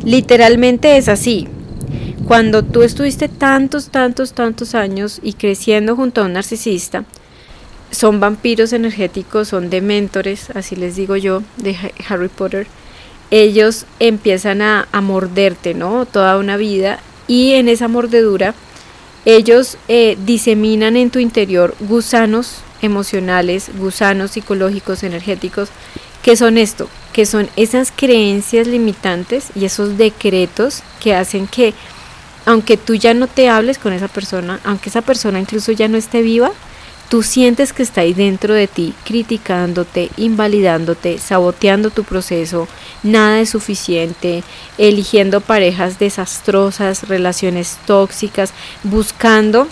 Literalmente 0.03 0.97
es 0.97 1.07
así. 1.07 1.47
Cuando 2.27 2.63
tú 2.63 2.83
estuviste 2.83 3.27
tantos, 3.29 3.89
tantos, 3.89 4.33
tantos 4.33 4.75
años 4.75 5.19
y 5.23 5.33
creciendo 5.33 5.95
junto 5.95 6.21
a 6.21 6.25
un 6.25 6.33
narcisista, 6.33 7.03
son 7.93 8.19
vampiros 8.19 8.73
energéticos, 8.73 9.47
son 9.47 9.69
dementores, 9.69 10.49
así 10.51 10.75
les 10.75 10.95
digo 10.95 11.15
yo, 11.15 11.43
de 11.57 11.77
Harry 12.09 12.27
Potter 12.27 12.67
ellos 13.35 13.87
empiezan 13.99 14.61
a, 14.61 14.87
morderte, 15.01 15.73
¿no? 15.73 16.05
Toda 16.05 16.37
una 16.37 16.55
vida 16.55 16.99
y 17.27 17.53
en 17.53 17.67
esa 17.67 17.87
mordedura 17.87 18.53
ellos 19.25 19.79
eh, 19.87 20.19
diseminan 20.23 20.95
en 20.97 21.09
tu 21.09 21.17
interior 21.17 21.73
gusanos 21.79 22.57
emocionales, 22.83 23.71
gusanos 23.79 24.31
psicológicos, 24.31 25.01
energéticos, 25.01 25.69
que 26.21 26.35
son 26.35 26.59
esto, 26.59 26.87
que 27.11 27.25
son 27.25 27.49
esas 27.55 27.91
creencias 27.91 28.67
limitantes 28.67 29.47
y 29.55 29.65
esos 29.65 29.97
decretos 29.97 30.83
que 31.01 31.15
hacen 31.15 31.47
que, 31.47 31.73
aunque 32.45 32.77
tú 32.77 32.93
ya 32.93 33.15
no 33.15 33.25
te 33.25 33.49
hables 33.49 33.79
con 33.79 33.93
esa 33.93 34.09
persona, 34.09 34.59
aunque 34.63 34.89
esa 34.89 35.01
persona 35.01 35.39
incluso 35.39 35.71
ya 35.71 35.87
no 35.87 35.97
esté 35.97 36.21
viva, 36.21 36.51
tú 37.09 37.23
sientes 37.23 37.73
que 37.73 37.83
está 37.83 38.01
ahí 38.01 38.13
dentro 38.13 38.53
de 38.53 38.67
ti, 38.67 38.93
criticándote, 39.05 40.09
invalidándote, 40.17 41.19
saboteando 41.19 41.89
tu 41.89 42.03
proceso, 42.03 42.67
nada 43.03 43.39
es 43.39 43.49
suficiente, 43.49 44.43
eligiendo 44.77 45.41
parejas 45.41 45.99
desastrosas, 45.99 47.07
relaciones 47.07 47.77
tóxicas, 47.85 48.53
buscando 48.83 49.67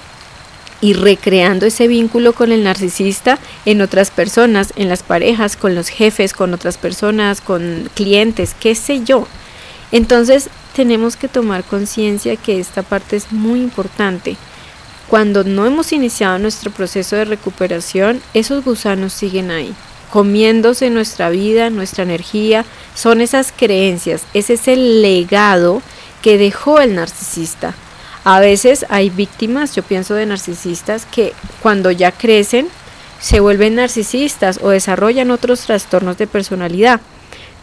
y 0.81 0.93
recreando 0.93 1.65
ese 1.65 1.88
vínculo 1.88 2.33
con 2.33 2.51
el 2.51 2.63
narcisista 2.63 3.38
en 3.65 3.81
otras 3.81 4.11
personas, 4.11 4.73
en 4.75 4.89
las 4.89 5.03
parejas, 5.03 5.55
con 5.55 5.75
los 5.75 5.89
jefes, 5.89 6.33
con 6.33 6.53
otras 6.53 6.77
personas, 6.77 7.39
con 7.39 7.89
clientes, 7.93 8.55
qué 8.59 8.75
sé 8.75 9.03
yo. 9.03 9.27
Entonces 9.91 10.50
tenemos 10.75 11.15
que 11.15 11.27
tomar 11.27 11.63
conciencia 11.63 12.35
que 12.35 12.59
esta 12.59 12.81
parte 12.81 13.15
es 13.15 13.31
muy 13.31 13.61
importante 13.61 14.38
cuando 15.12 15.44
no 15.44 15.65
hemos 15.65 15.91
iniciado 15.91 16.39
nuestro 16.39 16.72
proceso 16.72 17.18
de 17.18 17.25
recuperación, 17.25 18.22
esos 18.34 18.63
gusanos 18.63 19.12
siguen 19.12 19.51
ahí, 19.51 19.75
comiéndose 20.10 20.89
nuestra 20.89 21.30
vida, 21.30 21.70
nuestra 21.70 22.03
energía, 22.06 22.63
son 22.96 23.20
esas 23.20 23.51
creencias, 23.51 24.24
ese 24.34 24.53
es 24.53 24.70
el 24.70 25.01
legado 25.01 25.82
que 26.22 26.38
dejó 26.38 26.80
el 26.80 26.96
narcisista. 26.96 27.74
A 28.24 28.39
veces 28.39 28.86
hay 28.88 29.10
víctimas, 29.10 29.75
yo 29.75 29.84
pienso 29.84 30.13
de 30.13 30.25
narcisistas, 30.25 31.06
que 31.06 31.34
cuando 31.62 31.91
ya 31.91 32.13
crecen 32.13 32.70
se 33.20 33.41
vuelven 33.41 33.75
narcisistas 33.75 34.62
o 34.63 34.70
desarrollan 34.70 35.30
otros 35.30 35.60
trastornos 35.60 36.18
de 36.20 36.27
personalidad. 36.27 37.01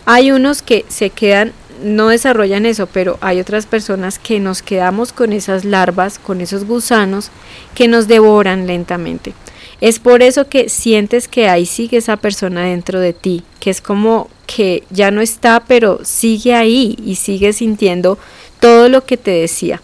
Hay 0.04 0.32
unos 0.32 0.60
que 0.60 0.84
se 0.88 1.08
quedan 1.08 1.54
no 1.82 2.08
desarrollan 2.08 2.66
eso, 2.66 2.86
pero 2.86 3.18
hay 3.20 3.40
otras 3.40 3.66
personas 3.66 4.18
que 4.18 4.40
nos 4.40 4.62
quedamos 4.62 5.12
con 5.12 5.32
esas 5.32 5.64
larvas, 5.64 6.18
con 6.18 6.40
esos 6.40 6.64
gusanos 6.64 7.30
que 7.74 7.88
nos 7.88 8.08
devoran 8.08 8.66
lentamente. 8.66 9.34
Es 9.80 9.98
por 10.00 10.22
eso 10.22 10.48
que 10.48 10.68
sientes 10.68 11.28
que 11.28 11.48
ahí 11.48 11.64
sigue 11.64 11.98
esa 11.98 12.16
persona 12.16 12.64
dentro 12.64 12.98
de 12.98 13.12
ti, 13.12 13.44
que 13.60 13.70
es 13.70 13.80
como 13.80 14.28
que 14.46 14.82
ya 14.90 15.10
no 15.10 15.20
está, 15.20 15.64
pero 15.68 16.00
sigue 16.04 16.54
ahí 16.54 16.96
y 17.04 17.14
sigue 17.14 17.52
sintiendo 17.52 18.18
todo 18.60 18.88
lo 18.88 19.04
que 19.04 19.16
te 19.16 19.30
decía. 19.30 19.80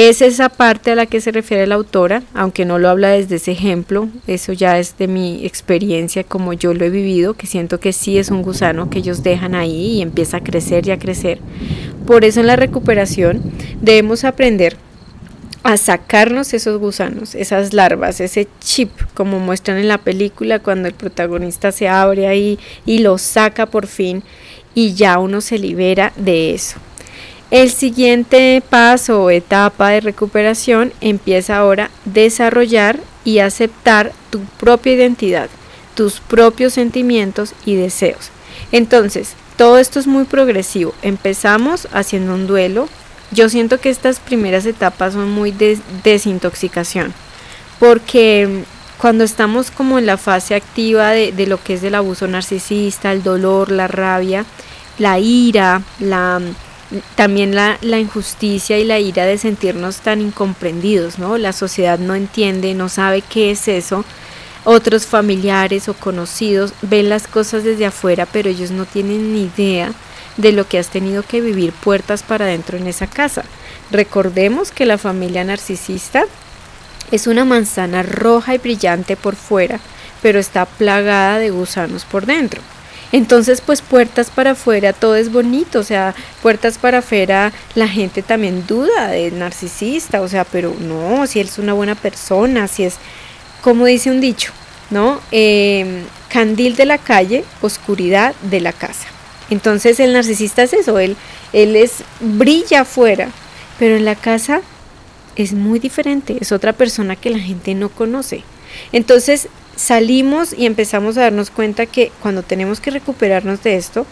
Es 0.00 0.22
esa 0.22 0.48
parte 0.48 0.92
a 0.92 0.94
la 0.94 1.06
que 1.06 1.20
se 1.20 1.32
refiere 1.32 1.66
la 1.66 1.74
autora, 1.74 2.22
aunque 2.32 2.64
no 2.64 2.78
lo 2.78 2.88
habla 2.88 3.08
desde 3.08 3.34
ese 3.34 3.50
ejemplo, 3.50 4.08
eso 4.28 4.52
ya 4.52 4.78
es 4.78 4.96
de 4.96 5.08
mi 5.08 5.44
experiencia 5.44 6.22
como 6.22 6.52
yo 6.52 6.72
lo 6.72 6.84
he 6.84 6.88
vivido, 6.88 7.34
que 7.34 7.48
siento 7.48 7.80
que 7.80 7.92
sí 7.92 8.16
es 8.16 8.30
un 8.30 8.42
gusano 8.42 8.90
que 8.90 9.00
ellos 9.00 9.24
dejan 9.24 9.56
ahí 9.56 9.96
y 9.96 10.02
empieza 10.02 10.36
a 10.36 10.44
crecer 10.44 10.86
y 10.86 10.92
a 10.92 11.00
crecer. 11.00 11.40
Por 12.06 12.24
eso 12.24 12.38
en 12.38 12.46
la 12.46 12.54
recuperación 12.54 13.42
debemos 13.82 14.22
aprender 14.22 14.76
a 15.64 15.76
sacarnos 15.76 16.54
esos 16.54 16.78
gusanos, 16.78 17.34
esas 17.34 17.72
larvas, 17.72 18.20
ese 18.20 18.46
chip, 18.60 18.90
como 19.14 19.40
muestran 19.40 19.78
en 19.78 19.88
la 19.88 19.98
película 19.98 20.60
cuando 20.60 20.86
el 20.86 20.94
protagonista 20.94 21.72
se 21.72 21.88
abre 21.88 22.28
ahí 22.28 22.60
y 22.86 23.00
lo 23.00 23.18
saca 23.18 23.66
por 23.66 23.88
fin 23.88 24.22
y 24.76 24.94
ya 24.94 25.18
uno 25.18 25.40
se 25.40 25.58
libera 25.58 26.12
de 26.14 26.54
eso. 26.54 26.78
El 27.50 27.70
siguiente 27.70 28.62
paso 28.68 29.22
o 29.22 29.30
etapa 29.30 29.88
de 29.88 30.02
recuperación 30.02 30.92
empieza 31.00 31.56
ahora 31.56 31.90
desarrollar 32.04 33.00
y 33.24 33.38
aceptar 33.38 34.12
tu 34.28 34.40
propia 34.60 34.92
identidad, 34.92 35.48
tus 35.94 36.20
propios 36.20 36.74
sentimientos 36.74 37.54
y 37.64 37.76
deseos. 37.76 38.30
Entonces, 38.70 39.34
todo 39.56 39.78
esto 39.78 39.98
es 39.98 40.06
muy 40.06 40.24
progresivo. 40.24 40.94
Empezamos 41.00 41.88
haciendo 41.92 42.34
un 42.34 42.46
duelo. 42.46 42.86
Yo 43.30 43.48
siento 43.48 43.80
que 43.80 43.88
estas 43.88 44.20
primeras 44.20 44.66
etapas 44.66 45.14
son 45.14 45.30
muy 45.30 45.50
de 45.50 45.78
desintoxicación, 46.04 47.14
porque 47.78 48.62
cuando 48.98 49.24
estamos 49.24 49.70
como 49.70 49.98
en 49.98 50.04
la 50.04 50.18
fase 50.18 50.54
activa 50.54 51.10
de, 51.12 51.32
de 51.32 51.46
lo 51.46 51.62
que 51.62 51.74
es 51.74 51.82
el 51.82 51.94
abuso 51.94 52.26
narcisista, 52.26 53.10
el 53.10 53.22
dolor, 53.22 53.70
la 53.70 53.88
rabia, 53.88 54.44
la 54.98 55.18
ira, 55.18 55.82
la 55.98 56.40
también 57.16 57.54
la, 57.54 57.78
la, 57.82 57.98
injusticia 57.98 58.78
y 58.78 58.84
la 58.84 58.98
ira 58.98 59.26
de 59.26 59.38
sentirnos 59.38 59.98
tan 59.98 60.20
incomprendidos, 60.20 61.18
¿no? 61.18 61.36
La 61.36 61.52
sociedad 61.52 61.98
no 61.98 62.14
entiende, 62.14 62.74
no 62.74 62.88
sabe 62.88 63.22
qué 63.22 63.50
es 63.50 63.68
eso. 63.68 64.04
Otros 64.64 65.06
familiares 65.06 65.88
o 65.88 65.94
conocidos 65.94 66.72
ven 66.82 67.08
las 67.08 67.26
cosas 67.26 67.64
desde 67.64 67.86
afuera, 67.86 68.26
pero 68.26 68.48
ellos 68.48 68.70
no 68.70 68.86
tienen 68.86 69.32
ni 69.32 69.44
idea 69.44 69.92
de 70.36 70.52
lo 70.52 70.66
que 70.66 70.78
has 70.78 70.88
tenido 70.88 71.22
que 71.22 71.40
vivir 71.40 71.72
puertas 71.72 72.22
para 72.22 72.46
adentro 72.46 72.78
en 72.78 72.86
esa 72.86 73.06
casa. 73.06 73.44
Recordemos 73.90 74.70
que 74.70 74.86
la 74.86 74.98
familia 74.98 75.44
narcisista 75.44 76.24
es 77.10 77.26
una 77.26 77.44
manzana 77.44 78.02
roja 78.02 78.54
y 78.54 78.58
brillante 78.58 79.16
por 79.16 79.36
fuera, 79.36 79.80
pero 80.22 80.38
está 80.38 80.64
plagada 80.66 81.38
de 81.38 81.50
gusanos 81.50 82.04
por 82.04 82.26
dentro. 82.26 82.60
Entonces, 83.10 83.62
pues 83.62 83.80
puertas 83.80 84.30
para 84.30 84.50
afuera, 84.50 84.92
todo 84.92 85.16
es 85.16 85.32
bonito, 85.32 85.80
o 85.80 85.82
sea, 85.82 86.14
puertas 86.42 86.76
para 86.76 86.98
afuera, 86.98 87.52
la 87.74 87.88
gente 87.88 88.22
también 88.22 88.66
duda 88.66 89.08
de 89.08 89.30
narcisista, 89.30 90.20
o 90.20 90.28
sea, 90.28 90.44
pero 90.44 90.74
no, 90.78 91.26
si 91.26 91.40
él 91.40 91.48
es 91.48 91.58
una 91.58 91.72
buena 91.72 91.94
persona, 91.94 92.68
si 92.68 92.84
es, 92.84 92.96
como 93.62 93.86
dice 93.86 94.10
un 94.10 94.20
dicho, 94.20 94.52
¿no? 94.90 95.20
Em, 95.30 96.04
candil 96.28 96.76
de 96.76 96.84
la 96.84 96.98
calle, 96.98 97.44
oscuridad 97.62 98.34
de 98.42 98.60
la 98.60 98.74
casa. 98.74 99.08
Entonces 99.48 99.98
el 100.00 100.12
narcisista 100.12 100.62
es 100.62 100.74
eso, 100.74 100.98
él, 100.98 101.16
él 101.54 101.76
es, 101.76 102.04
brilla 102.20 102.82
afuera, 102.82 103.30
pero 103.78 103.96
en 103.96 104.04
la 104.04 104.16
casa 104.16 104.60
es 105.36 105.54
muy 105.54 105.78
diferente, 105.78 106.36
es 106.40 106.52
otra 106.52 106.74
persona 106.74 107.16
que 107.16 107.30
la 107.30 107.38
gente 107.38 107.74
no 107.74 107.88
conoce. 107.88 108.42
Entonces 108.92 109.48
salimos 109.78 110.52
y 110.52 110.66
empezamos 110.66 111.16
a 111.16 111.22
darnos 111.22 111.50
cuenta 111.50 111.86
que 111.86 112.10
cuando 112.20 112.42
tenemos 112.42 112.80
que 112.80 112.90
recuperarnos 112.90 113.62
de 113.62 113.76
esto, 113.76 114.06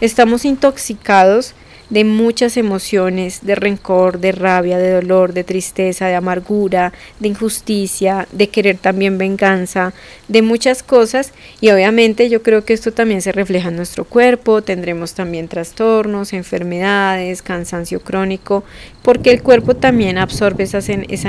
estamos 0.00 0.44
intoxicados 0.44 1.54
de 1.90 2.04
muchas 2.04 2.56
emociones, 2.56 3.40
de 3.42 3.56
rencor, 3.56 4.20
de 4.20 4.30
rabia, 4.32 4.78
de 4.78 4.92
dolor, 4.92 5.32
de 5.32 5.44
tristeza, 5.44 6.06
de 6.06 6.14
amargura, 6.14 6.92
de 7.18 7.28
injusticia, 7.28 8.28
de 8.30 8.48
querer 8.48 8.78
también 8.78 9.18
venganza, 9.18 9.92
de 10.28 10.40
muchas 10.40 10.84
cosas 10.84 11.32
y 11.60 11.70
obviamente 11.70 12.30
yo 12.30 12.42
creo 12.42 12.64
que 12.64 12.72
esto 12.72 12.92
también 12.92 13.22
se 13.22 13.32
refleja 13.32 13.68
en 13.68 13.76
nuestro 13.76 14.04
cuerpo, 14.04 14.62
tendremos 14.62 15.14
también 15.14 15.48
trastornos, 15.48 16.32
enfermedades, 16.32 17.42
cansancio 17.42 18.00
crónico, 18.00 18.64
porque 19.02 19.32
el 19.32 19.42
cuerpo 19.42 19.74
también 19.74 20.16
absorbe 20.16 20.64
esa, 20.64 20.80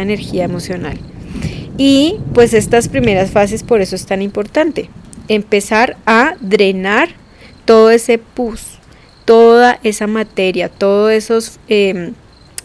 energía 0.02 0.44
emocional. 0.44 1.00
Y 1.84 2.20
pues 2.36 2.54
estas 2.54 2.90
primeras 2.90 3.32
fases 3.32 3.64
por 3.64 3.82
eso 3.82 3.96
es 3.96 4.06
tan 4.06 4.22
importante. 4.22 4.92
Empezar 5.30 5.98
a 6.06 6.36
drenar 6.40 7.10
todo 7.66 7.90
ese 7.90 8.20
pus, 8.20 8.78
toda 9.26 9.80
esa 9.82 10.06
materia, 10.06 10.70
todo 10.70 11.10
esos, 11.10 11.60
em, 11.70 12.14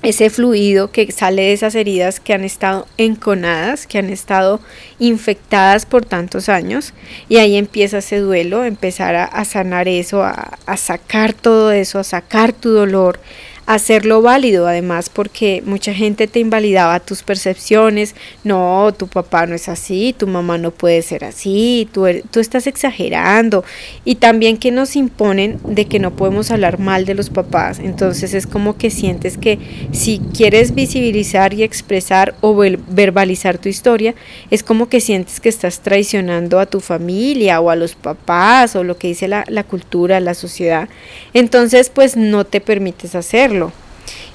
ese 0.03 0.29
fluido 0.29 0.91
que 0.93 1.11
sale 1.13 1.41
de 1.45 1.55
esas 1.55 1.75
heridas 1.77 2.21
que 2.21 2.35
han 2.35 2.45
estado 2.45 2.87
enconadas, 2.99 3.87
que 3.87 3.97
han 3.97 4.11
estado 4.11 4.61
infectadas 4.99 5.87
por 5.87 6.05
tantos 6.05 6.51
años. 6.51 6.93
Y 7.31 7.39
ahí 7.39 7.57
empieza 7.57 7.99
ese 7.99 8.19
duelo, 8.19 8.65
empezar 8.65 9.15
a, 9.15 9.45
sanar 9.47 9.89
eso, 9.89 10.25
a, 10.25 10.59
a 10.67 10.77
sacar 10.77 11.33
todo 11.33 11.73
eso, 11.73 11.99
a 11.99 12.05
sacar 12.05 12.53
tu 12.53 12.69
dolor, 12.69 13.19
hacerlo 13.67 14.23
válido 14.23 14.69
además 14.69 15.11
porque 15.11 15.63
mucha 15.67 15.93
gente 15.93 16.29
te 16.29 16.39
invalidaba 16.39 17.01
tus 17.01 17.25
percepciones, 17.25 18.15
no, 18.45 18.95
tu 18.97 19.09
papá 19.09 19.47
no 19.47 19.57
es 19.57 19.69
así, 19.69 20.15
tu 20.17 20.29
mamá 20.29 20.57
no 20.57 20.71
puede 20.71 21.03
ser 21.03 21.25
así, 21.25 21.89
tú, 21.93 22.07
er, 22.07 22.23
tú 22.31 22.39
estás 22.39 22.69
exagerando. 22.69 23.65
Y 24.05 24.17
también 24.17 24.57
que 24.57 24.71
nos 24.71 24.95
imponen 24.95 25.59
de 25.65 25.87
que 25.87 25.99
no 25.99 26.15
podemos 26.15 26.53
hablar 26.53 26.79
mal 26.79 27.05
de 27.05 27.15
los 27.15 27.29
papás, 27.29 27.81
entonces 27.81 28.35
es 28.35 28.47
como 28.47 28.79
que 28.79 28.91
sientes 28.91 29.37
que 29.37 29.59
si 29.93 30.21
quieres 30.33 30.75
visibilizar 30.75 31.53
y 31.53 31.65
expresar 31.65 32.37
o 32.41 32.55
verbalizar 32.57 33.59
tu 33.59 33.69
historia, 33.69 34.15
es 34.51 34.63
como 34.63 34.89
que 34.89 35.01
sientes 35.01 35.41
que 35.41 35.49
estás 35.49 35.81
traicionando 35.81 36.61
a 36.61 36.67
tu 36.67 36.81
familia 36.81 37.61
o 37.61 37.71
a 37.71 37.77
los 37.77 37.97
papás 37.97 38.77
o 38.77 38.85
lo 38.85 38.97
que 38.97 39.09
dice 39.09 39.27
la, 39.27 39.45
la 39.49 39.65
cultura, 39.65 40.21
la 40.21 40.35
sociedad, 40.35 40.89
entonces 41.35 41.91
pues 41.91 42.17
no 42.17 42.47
te 42.47 42.61
permites 42.61 43.17
hacerlo 43.17 43.56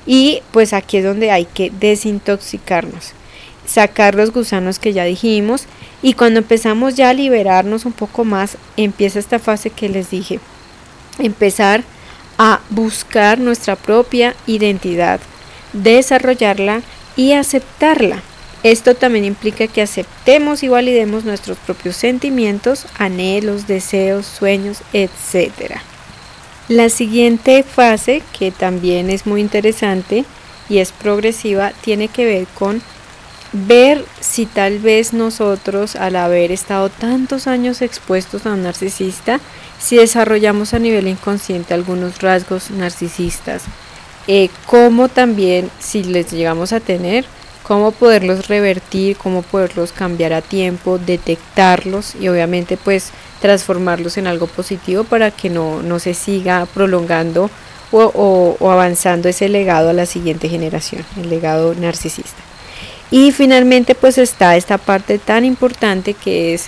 y 0.05 0.41
pues 0.51 0.73
aquí 0.73 0.97
es 0.97 1.03
donde 1.03 1.31
hay 1.31 1.45
que 1.45 1.71
desintoxicarnos, 1.79 3.13
sacar 3.65 4.15
los 4.15 4.31
gusanos 4.31 4.79
que 4.79 4.93
ya 4.93 5.03
dijimos 5.03 5.65
y 6.01 6.13
cuando 6.13 6.39
empezamos 6.39 6.95
ya 6.95 7.09
a 7.09 7.13
liberarnos 7.13 7.85
un 7.85 7.93
poco 7.93 8.25
más, 8.25 8.57
empieza 8.77 9.19
esta 9.19 9.39
fase 9.39 9.69
que 9.69 9.89
les 9.89 10.09
dije, 10.09 10.39
empezar 11.19 11.83
a 12.37 12.59
buscar 12.69 13.39
nuestra 13.39 13.75
propia 13.75 14.35
identidad, 14.47 15.19
desarrollarla 15.73 16.81
y 17.15 17.33
aceptarla. 17.33 18.23
Esto 18.63 18.95
también 18.95 19.25
implica 19.25 19.67
que 19.67 19.81
aceptemos 19.81 20.63
y 20.63 20.67
validemos 20.67 21.23
nuestros 21.23 21.57
propios 21.57 21.95
sentimientos, 21.95 22.85
anhelos, 22.97 23.67
deseos, 23.67 24.25
sueños, 24.25 24.79
etcétera. 24.93 25.81
La 26.71 26.87
siguiente 26.87 27.63
fase, 27.63 28.23
que 28.39 28.49
también 28.49 29.09
es 29.09 29.25
muy 29.25 29.41
interesante 29.41 30.23
y 30.69 30.77
es 30.77 30.93
progresiva, 30.93 31.73
tiene 31.81 32.07
que 32.07 32.23
ver 32.23 32.47
con 32.57 32.81
ver 33.51 34.05
si 34.21 34.45
tal 34.45 34.79
vez 34.79 35.11
nosotros, 35.11 35.97
al 35.97 36.15
haber 36.15 36.49
estado 36.49 36.87
tantos 36.87 37.45
años 37.45 37.81
expuestos 37.81 38.45
a 38.45 38.53
un 38.53 38.63
narcisista, 38.63 39.41
si 39.81 39.97
desarrollamos 39.97 40.73
a 40.73 40.79
nivel 40.79 41.09
inconsciente 41.09 41.73
algunos 41.73 42.21
rasgos 42.21 42.71
narcisistas, 42.71 43.63
eh, 44.27 44.49
cómo 44.65 45.09
también, 45.09 45.69
si 45.77 46.05
les 46.05 46.31
llegamos 46.31 46.71
a 46.71 46.79
tener, 46.79 47.25
cómo 47.71 47.93
poderlos 47.93 48.49
revertir, 48.49 49.15
cómo 49.15 49.43
poderlos 49.43 49.93
cambiar 49.93 50.33
a 50.33 50.41
tiempo, 50.41 50.99
detectarlos 50.99 52.15
y 52.15 52.27
obviamente 52.27 52.75
pues 52.75 53.11
transformarlos 53.39 54.17
en 54.17 54.27
algo 54.27 54.47
positivo 54.47 55.05
para 55.05 55.31
que 55.31 55.49
no, 55.49 55.81
no 55.81 55.97
se 55.97 56.13
siga 56.13 56.65
prolongando 56.65 57.49
o, 57.93 58.57
o, 58.59 58.71
avanzando 58.71 59.29
ese 59.29 59.47
legado 59.47 59.89
a 59.89 59.93
la 59.93 60.05
siguiente 60.05 60.49
generación, 60.49 61.05
el 61.15 61.29
legado 61.29 61.73
narcisista. 61.73 62.41
Y 63.09 63.31
finalmente 63.31 63.95
pues 63.95 64.17
está 64.17 64.57
esta 64.57 64.77
parte 64.77 65.17
tan 65.17 65.45
importante 65.45 66.13
que 66.13 66.53
es 66.53 66.67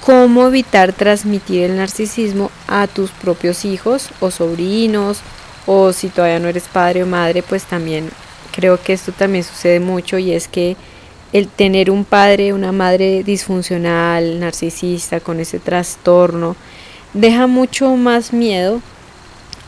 cómo 0.00 0.46
evitar 0.46 0.94
transmitir 0.94 1.64
el 1.64 1.76
narcisismo 1.76 2.50
a 2.68 2.86
tus 2.86 3.10
propios 3.10 3.66
hijos 3.66 4.08
o 4.20 4.30
sobrinos 4.30 5.18
o 5.66 5.92
si 5.92 6.08
todavía 6.08 6.38
no 6.38 6.48
eres 6.48 6.68
padre 6.72 7.02
o 7.02 7.06
madre 7.06 7.42
pues 7.42 7.64
también 7.64 8.10
creo 8.56 8.82
que 8.82 8.94
esto 8.94 9.12
también 9.12 9.44
sucede 9.44 9.80
mucho 9.80 10.16
y 10.16 10.32
es 10.32 10.48
que 10.48 10.76
el 11.34 11.46
tener 11.46 11.90
un 11.90 12.06
padre, 12.06 12.54
una 12.54 12.72
madre 12.72 13.22
disfuncional, 13.22 14.40
narcisista, 14.40 15.20
con 15.20 15.40
ese 15.40 15.58
trastorno, 15.58 16.56
deja 17.12 17.46
mucho 17.46 17.94
más 17.96 18.32
miedo 18.32 18.80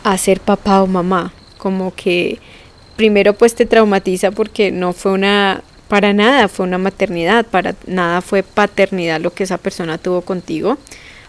a 0.04 0.16
ser 0.16 0.40
papá 0.40 0.82
o 0.82 0.86
mamá. 0.86 1.34
Como 1.58 1.94
que 1.94 2.38
primero 2.96 3.34
pues 3.34 3.54
te 3.54 3.66
traumatiza 3.66 4.30
porque 4.30 4.72
no 4.72 4.94
fue 4.94 5.12
una, 5.12 5.62
para 5.88 6.14
nada 6.14 6.48
fue 6.48 6.64
una 6.64 6.78
maternidad, 6.78 7.44
para 7.44 7.74
nada 7.86 8.22
fue 8.22 8.42
paternidad 8.42 9.20
lo 9.20 9.34
que 9.34 9.44
esa 9.44 9.58
persona 9.58 9.98
tuvo 9.98 10.22
contigo, 10.22 10.78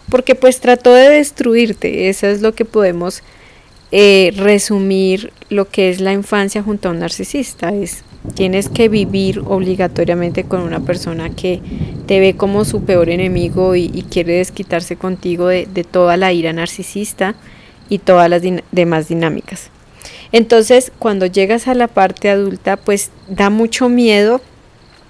porque 0.09 0.33
pues 0.33 0.61
trató 0.61 0.93
de 0.93 1.09
destruirte, 1.09 2.07
eso 2.07 2.27
es 2.27 2.41
lo 2.41 2.55
que 2.55 2.63
podemos 2.63 3.21
eh, 3.91 4.33
resumir 4.35 5.31
lo 5.49 5.69
que 5.69 5.89
es 5.89 5.99
la 5.99 6.13
infancia 6.13 6.61
junto 6.61 6.89
a 6.89 6.91
un 6.91 6.99
narcisista, 6.99 7.73
es 7.73 8.03
Tienes 8.35 8.67
que 8.67 8.89
vivir 8.89 9.41
obligatoriamente 9.45 10.43
con 10.43 10.61
una 10.61 10.81
persona 10.81 11.29
que 11.29 11.61
te 12.05 12.19
ve 12.19 12.35
como 12.35 12.65
su 12.65 12.83
peor 12.83 13.09
enemigo 13.09 13.75
y, 13.75 13.89
quiere 14.09 14.33
desquitarse 14.33 14.97
contigo 14.97 15.47
de, 15.47 15.65
toda 15.89 16.17
la 16.17 16.33
ira 16.33 16.51
narcisista 16.51 17.35
y 17.87 17.99
todas 17.99 18.29
las 18.29 18.41
demás 18.71 19.07
dinámicas. 19.07 19.69
Entonces, 20.31 20.91
cuando 20.99 21.25
llegas 21.25 21.67
a 21.67 21.73
la 21.73 21.87
parte 21.87 22.29
adulta, 22.29 22.77
pues 22.77 23.09
da 23.29 23.49
mucho 23.49 23.87
miedo 23.87 24.41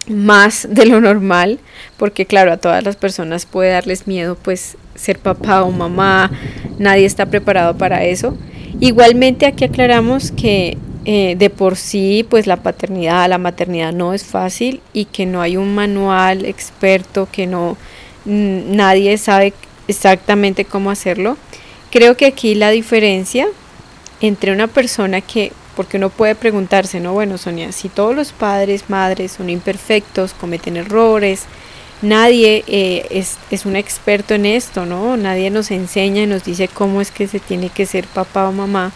más 0.08 0.68
de 0.70 0.86
lo 0.86 1.02
normal, 1.02 1.60
porque 1.98 2.26
claro, 2.26 2.52
a 2.52 2.58
todas 2.58 2.84
las 2.84 2.96
personas 2.96 3.46
puede 3.46 3.72
darles 3.72 4.08
miedo 4.08 4.38
pues 4.42 4.78
ser 4.96 5.18
papá 5.20 5.64
o 5.64 5.72
mamá, 5.72 6.32
nadie 6.78 7.06
está 7.06 7.26
preparado 7.26 7.78
para 7.78 8.06
eso. 8.06 8.38
Igualmente 8.80 9.46
aquí 9.46 9.66
aclaramos 9.66 10.32
que 10.32 10.78
eh, 11.06 11.36
de 11.38 11.50
por 11.50 11.76
sí, 11.76 12.26
pues 12.30 12.46
la 12.46 12.58
paternidad, 12.58 13.28
la 13.30 13.38
maternidad 13.38 13.94
no 13.94 14.14
es 14.14 14.24
fácil 14.24 14.82
y 14.94 15.06
que 15.06 15.26
no 15.26 15.42
hay 15.42 15.58
un 15.58 15.74
manual 15.74 16.46
experto, 16.46 17.28
que 17.32 17.48
no 17.48 17.78
nadie 18.26 19.18
sabe 19.18 19.54
exactamente 19.88 20.66
cómo 20.66 20.92
hacerlo. 20.92 21.38
Creo 21.90 22.16
que 22.16 22.28
aquí 22.28 22.54
la 22.54 22.70
diferencia 22.70 23.48
entre 24.22 24.52
una 24.52 24.68
persona 24.68 25.22
que, 25.22 25.52
porque 25.76 25.98
uno 25.98 26.10
puede 26.10 26.36
preguntarse, 26.36 27.00
no, 27.00 27.14
bueno, 27.14 27.38
Sonia, 27.38 27.72
si 27.72 27.90
todos 27.90 28.16
los 28.16 28.32
padres, 28.32 28.90
madres 28.90 29.32
son 29.32 29.50
imperfectos, 29.50 30.34
cometen 30.34 30.78
errores, 30.78 31.46
nadie 32.02 32.64
eh, 32.68 33.08
es, 33.10 33.38
es, 33.52 33.66
un 33.66 33.76
experto 33.76 34.34
en 34.34 34.46
esto, 34.46 34.86
¿no? 34.86 35.18
Nadie 35.18 35.50
nos 35.50 35.72
enseña 35.72 36.24
y 36.24 36.28
nos 36.28 36.44
dice 36.44 36.68
cómo 36.68 37.02
es 37.02 37.12
que 37.12 37.28
se 37.28 37.40
tiene 37.40 37.70
que 37.70 37.86
ser 37.86 38.08
papá 38.08 38.48
o 38.48 38.52
mamá. 38.52 38.92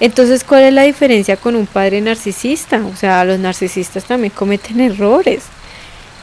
Entonces, 0.00 0.44
¿cuál 0.44 0.64
es 0.64 0.72
la 0.72 0.82
diferencia 0.82 1.36
con 1.36 1.56
un 1.56 1.66
padre 1.66 2.00
narcisista? 2.00 2.84
O 2.84 2.96
sea, 2.96 3.24
los 3.24 3.38
narcisistas 3.38 4.04
también 4.04 4.32
cometen 4.34 4.80
errores. 4.80 5.44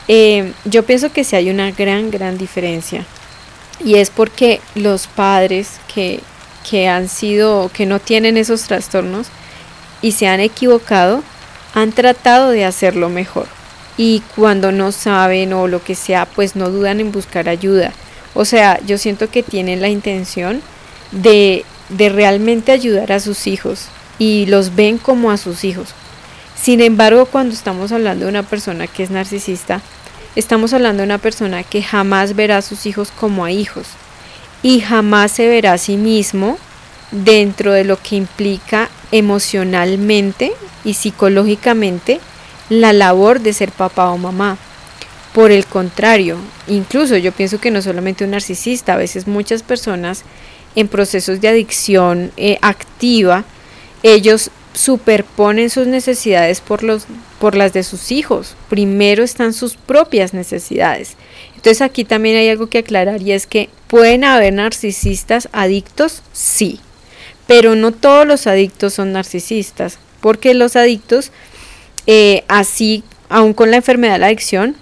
Eh, 0.07 0.51
yo 0.65 0.83
pienso 0.83 1.11
que 1.11 1.23
sí 1.23 1.35
hay 1.35 1.49
una 1.49 1.71
gran, 1.71 2.11
gran 2.11 2.37
diferencia. 2.37 3.05
Y 3.83 3.95
es 3.95 4.09
porque 4.09 4.61
los 4.75 5.07
padres 5.07 5.79
que, 5.93 6.19
que 6.69 6.87
han 6.87 7.07
sido, 7.07 7.71
que 7.73 7.85
no 7.85 7.99
tienen 7.99 8.37
esos 8.37 8.63
trastornos 8.63 9.27
y 10.01 10.11
se 10.11 10.27
han 10.27 10.39
equivocado, 10.39 11.23
han 11.73 11.91
tratado 11.91 12.49
de 12.49 12.65
hacerlo 12.65 13.09
mejor. 13.09 13.47
Y 13.97 14.21
cuando 14.35 14.71
no 14.71 14.91
saben 14.91 15.53
o 15.53 15.67
lo 15.67 15.83
que 15.83 15.95
sea, 15.95 16.25
pues 16.25 16.55
no 16.55 16.69
dudan 16.69 16.99
en 16.99 17.11
buscar 17.11 17.49
ayuda. 17.49 17.91
O 18.33 18.45
sea, 18.45 18.79
yo 18.85 18.97
siento 18.97 19.29
que 19.29 19.43
tienen 19.43 19.81
la 19.81 19.89
intención 19.89 20.61
de 21.11 21.65
de 21.91 22.09
realmente 22.09 22.71
ayudar 22.71 23.11
a 23.11 23.19
sus 23.19 23.47
hijos 23.47 23.87
y 24.17 24.45
los 24.47 24.75
ven 24.75 24.97
como 24.97 25.31
a 25.31 25.37
sus 25.37 25.63
hijos. 25.63 25.89
Sin 26.55 26.81
embargo, 26.81 27.25
cuando 27.25 27.53
estamos 27.53 27.91
hablando 27.91 28.25
de 28.25 28.29
una 28.29 28.43
persona 28.43 28.87
que 28.87 29.03
es 29.03 29.11
narcisista, 29.11 29.81
estamos 30.35 30.73
hablando 30.73 31.01
de 31.01 31.07
una 31.07 31.17
persona 31.17 31.63
que 31.63 31.83
jamás 31.83 32.35
verá 32.35 32.57
a 32.57 32.61
sus 32.61 32.85
hijos 32.85 33.11
como 33.11 33.45
a 33.45 33.51
hijos 33.51 33.87
y 34.63 34.79
jamás 34.79 35.31
se 35.31 35.47
verá 35.47 35.73
a 35.73 35.77
sí 35.77 35.97
mismo 35.97 36.57
dentro 37.11 37.73
de 37.73 37.83
lo 37.83 38.01
que 38.01 38.15
implica 38.15 38.89
emocionalmente 39.11 40.53
y 40.85 40.93
psicológicamente 40.93 42.21
la 42.71 42.93
labor 42.93 43.41
de 43.41 43.51
ser 43.51 43.69
papá 43.73 44.09
o 44.11 44.17
mamá. 44.17 44.57
Por 45.33 45.51
el 45.51 45.65
contrario, 45.65 46.37
incluso 46.67 47.17
yo 47.17 47.33
pienso 47.33 47.59
que 47.59 47.69
no 47.69 47.81
solamente 47.81 48.23
un 48.23 48.31
narcisista, 48.31 48.93
a 48.93 48.97
veces 48.97 49.27
muchas 49.27 49.61
personas 49.61 50.23
en 50.75 50.87
procesos 50.87 51.41
de 51.41 51.49
adicción 51.49 52.31
eh, 52.37 52.57
activa, 52.61 53.43
ellos 54.03 54.51
superponen 54.73 55.69
sus 55.69 55.85
necesidades 55.85 56.61
por, 56.61 56.83
los, 56.83 57.07
por 57.39 57.55
las 57.55 57.73
de 57.73 57.83
sus 57.83 58.09
hijos. 58.09 58.55
Primero 58.69 59.21
están 59.21 59.53
sus 59.53 59.75
propias 59.75 60.33
necesidades. 60.33 61.17
Entonces 61.57 61.81
aquí 61.81 62.05
también 62.05 62.37
hay 62.37 62.47
algo 62.47 62.67
que 62.67 62.77
aclarar 62.77 63.21
y 63.21 63.33
es 63.33 63.47
que 63.47 63.69
pueden 63.87 64.23
haber 64.23 64.53
narcisistas 64.53 65.49
adictos, 65.51 66.23
sí, 66.31 66.79
pero 67.47 67.75
no 67.75 67.91
todos 67.91 68.25
los 68.25 68.47
adictos 68.47 68.93
son 68.93 69.11
narcisistas, 69.11 69.99
porque 70.21 70.53
los 70.53 70.77
adictos, 70.77 71.31
eh, 72.07 72.43
así, 72.47 73.03
aún 73.29 73.53
con 73.53 73.71
la 73.71 73.77
enfermedad 73.77 74.13
de 74.13 74.19
la 74.19 74.25
adicción, 74.27 74.75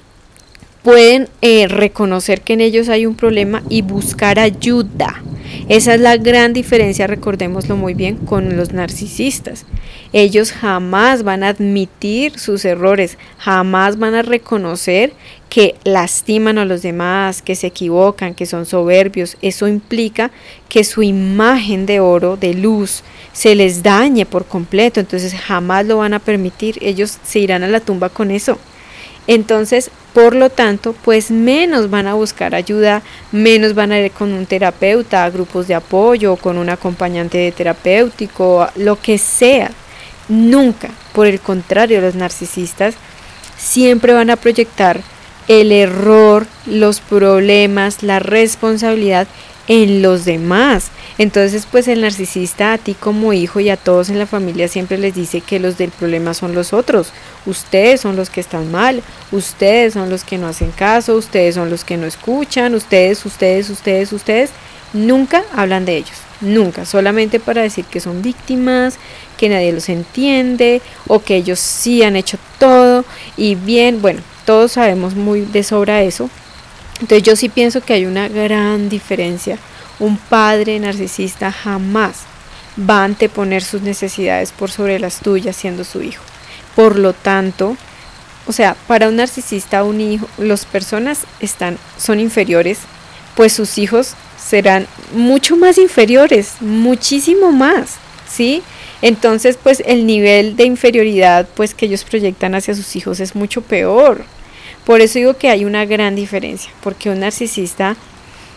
pueden 0.83 1.27
eh, 1.41 1.67
reconocer 1.67 2.41
que 2.41 2.53
en 2.53 2.61
ellos 2.61 2.89
hay 2.89 3.05
un 3.05 3.15
problema 3.15 3.63
y 3.69 3.81
buscar 3.81 4.39
ayuda 4.39 5.21
Esa 5.67 5.93
es 5.93 6.01
la 6.01 6.17
gran 6.17 6.53
diferencia, 6.53 7.07
recordémoslo 7.07 7.75
muy 7.75 7.93
bien, 7.93 8.15
con 8.15 8.55
los 8.55 8.71
narcisistas. 8.71 9.65
Ellos 10.13 10.51
jamás 10.51 11.23
van 11.23 11.43
a 11.43 11.49
admitir 11.49 12.39
sus 12.39 12.65
errores, 12.65 13.17
jamás 13.37 13.97
van 13.97 14.15
a 14.15 14.21
reconocer 14.21 15.13
que 15.49 15.75
lastiman 15.83 16.59
a 16.59 16.65
los 16.65 16.81
demás, 16.81 17.41
que 17.41 17.55
se 17.55 17.67
equivocan, 17.67 18.35
que 18.35 18.45
son 18.45 18.65
soberbios. 18.65 19.37
Eso 19.41 19.67
implica 19.67 20.31
que 20.69 20.83
su 20.83 21.03
imagen 21.03 21.85
de 21.85 21.99
oro, 21.99 22.37
de 22.37 22.53
luz, 22.53 23.03
se 23.33 23.55
les 23.55 23.83
dañe 23.83 24.25
por 24.25 24.45
completo. 24.45 24.99
Entonces 24.99 25.33
jamás 25.33 25.85
lo 25.85 25.97
van 25.97 26.13
a 26.13 26.19
permitir. 26.19 26.77
Ellos 26.81 27.17
se 27.23 27.39
irán 27.39 27.63
a 27.63 27.67
la 27.67 27.79
tumba 27.79 28.09
con 28.09 28.31
eso. 28.31 28.57
Entonces, 29.31 29.91
por 30.15 30.33
lo 30.33 30.49
tanto, 30.49 30.93
pues 30.93 31.29
menos 31.29 31.91
van 31.91 32.07
a 32.07 32.15
buscar 32.15 32.55
ayuda, 32.55 33.03
menos 33.31 33.75
van 33.75 33.91
a 33.91 33.99
ir 33.99 34.09
con 34.09 34.33
un 34.33 34.47
terapeuta, 34.47 35.23
a 35.23 35.29
grupos 35.29 35.67
de 35.67 35.75
apoyo, 35.75 36.35
con 36.35 36.57
un 36.57 36.67
acompañante 36.67 37.51
terapéutico, 37.51 38.67
lo 38.75 38.99
que 38.99 39.19
sea. 39.19 39.69
Nunca, 40.29 40.89
por 41.13 41.27
el 41.27 41.39
contrario, 41.39 42.01
los 42.01 42.15
narcisistas 42.15 42.95
siempre 43.55 44.13
van 44.13 44.31
a 44.31 44.35
proyectar 44.35 44.99
el 45.47 45.71
error, 45.73 46.47
los 46.65 46.99
problemas, 46.99 48.01
la 48.01 48.17
responsabilidad 48.17 49.27
en 49.69 50.01
los 50.01 50.25
demás. 50.25 50.89
Entonces, 51.17 51.65
pues 51.69 51.87
el 51.87 52.01
narcisista 52.01 52.73
a 52.73 52.77
ti 52.77 52.95
como 52.95 53.31
hijo 53.31 53.61
y 53.61 53.69
a 53.69 53.77
todos 53.77 54.09
en 54.09 54.19
la 54.19 54.25
familia 54.25 54.67
siempre 54.67 54.97
les 54.97 55.13
dice 55.13 55.39
que 55.39 55.59
los 55.59 55.77
del 55.77 55.91
problema 55.91 56.33
son 56.33 56.53
los 56.53 56.73
otros. 56.73 57.13
Ustedes 57.45 58.01
son 58.01 58.17
los 58.17 58.29
que 58.29 58.41
están 58.41 58.69
mal, 58.71 59.01
ustedes 59.31 59.93
son 59.93 60.09
los 60.09 60.25
que 60.25 60.37
no 60.37 60.47
hacen 60.47 60.71
caso, 60.71 61.15
ustedes 61.15 61.55
son 61.55 61.69
los 61.69 61.85
que 61.85 61.97
no 61.97 62.07
escuchan, 62.07 62.75
ustedes, 62.75 63.25
ustedes, 63.25 63.69
ustedes, 63.69 64.11
ustedes. 64.11 64.49
Nunca 64.91 65.43
hablan 65.53 65.85
de 65.85 65.97
ellos, 65.97 66.17
nunca, 66.41 66.83
solamente 66.83 67.39
para 67.39 67.61
decir 67.61 67.85
que 67.85 67.99
son 67.99 68.23
víctimas, 68.23 68.97
que 69.37 69.49
nadie 69.49 69.71
los 69.71 69.87
entiende 69.87 70.81
o 71.07 71.19
que 71.19 71.35
ellos 71.35 71.59
sí 71.59 72.01
han 72.01 72.15
hecho 72.15 72.39
todo 72.57 73.05
y 73.37 73.53
bien, 73.53 74.01
bueno, 74.01 74.21
todos 74.45 74.71
sabemos 74.71 75.13
muy 75.13 75.41
de 75.41 75.63
sobra 75.63 76.01
eso. 76.01 76.27
Entonces 77.01 77.23
yo 77.23 77.35
sí 77.35 77.49
pienso 77.49 77.81
que 77.81 77.93
hay 77.93 78.05
una 78.05 78.27
gran 78.27 78.89
diferencia. 78.89 79.57
Un 79.99 80.17
padre 80.17 80.79
narcisista 80.79 81.51
jamás 81.51 82.23
va 82.79 83.01
a 83.01 83.05
anteponer 83.05 83.63
sus 83.63 83.81
necesidades 83.81 84.51
por 84.51 84.71
sobre 84.71 84.99
las 84.99 85.19
tuyas 85.19 85.55
siendo 85.55 85.83
su 85.83 86.01
hijo. 86.01 86.23
Por 86.75 86.97
lo 86.97 87.13
tanto, 87.13 87.77
o 88.47 88.51
sea, 88.51 88.75
para 88.87 89.07
un 89.07 89.17
narcisista, 89.17 89.83
un 89.83 90.01
hijo, 90.01 90.27
las 90.37 90.65
personas 90.65 91.25
están, 91.39 91.77
son 91.97 92.19
inferiores, 92.19 92.79
pues 93.35 93.53
sus 93.53 93.77
hijos 93.77 94.15
serán 94.37 94.87
mucho 95.13 95.55
más 95.55 95.77
inferiores, 95.77 96.55
muchísimo 96.61 97.51
más, 97.51 97.95
¿sí? 98.27 98.63
Entonces, 99.01 99.57
pues 99.61 99.81
el 99.85 100.05
nivel 100.05 100.55
de 100.55 100.65
inferioridad 100.65 101.47
pues 101.55 101.73
que 101.73 101.85
ellos 101.85 102.03
proyectan 102.03 102.55
hacia 102.55 102.75
sus 102.75 102.95
hijos 102.95 103.19
es 103.19 103.35
mucho 103.35 103.61
peor. 103.61 104.23
Por 104.89 105.01
eso 105.01 105.19
digo 105.19 105.37
que 105.37 105.49
hay 105.49 105.65
una 105.65 105.85
gran 105.85 106.15
diferencia, 106.15 106.71
porque 106.81 107.11
un 107.11 107.19
narcisista, 107.19 107.95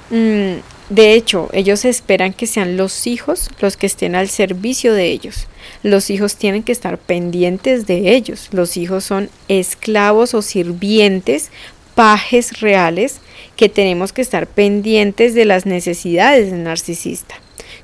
mm, 0.09 0.61
de 0.89 1.13
hecho, 1.13 1.51
ellos 1.53 1.85
esperan 1.85 2.33
que 2.33 2.47
sean 2.47 2.79
los 2.79 3.07
hijos 3.07 3.51
los 3.61 3.77
que 3.77 3.85
estén 3.85 4.15
al 4.15 4.31
servicio 4.31 4.95
de 4.95 5.11
ellos. 5.11 5.47
Los 5.83 6.09
hijos 6.09 6.37
tienen 6.37 6.63
que 6.63 6.73
estar 6.73 6.97
pendientes 6.97 7.87
de 7.87 8.15
ellos. 8.15 8.49
Los 8.51 8.79
hijos 8.79 9.05
son 9.05 9.29
esclavos 9.49 10.33
o 10.33 10.41
sirvientes, 10.41 11.51
pajes 11.95 12.61
reales, 12.61 13.21
que 13.55 13.69
tenemos 13.69 14.15
que 14.15 14.23
estar 14.23 14.47
pendientes 14.47 15.35
de 15.35 15.45
las 15.45 15.67
necesidades 15.67 16.51
del 16.51 16.65
narcisista 16.65 17.35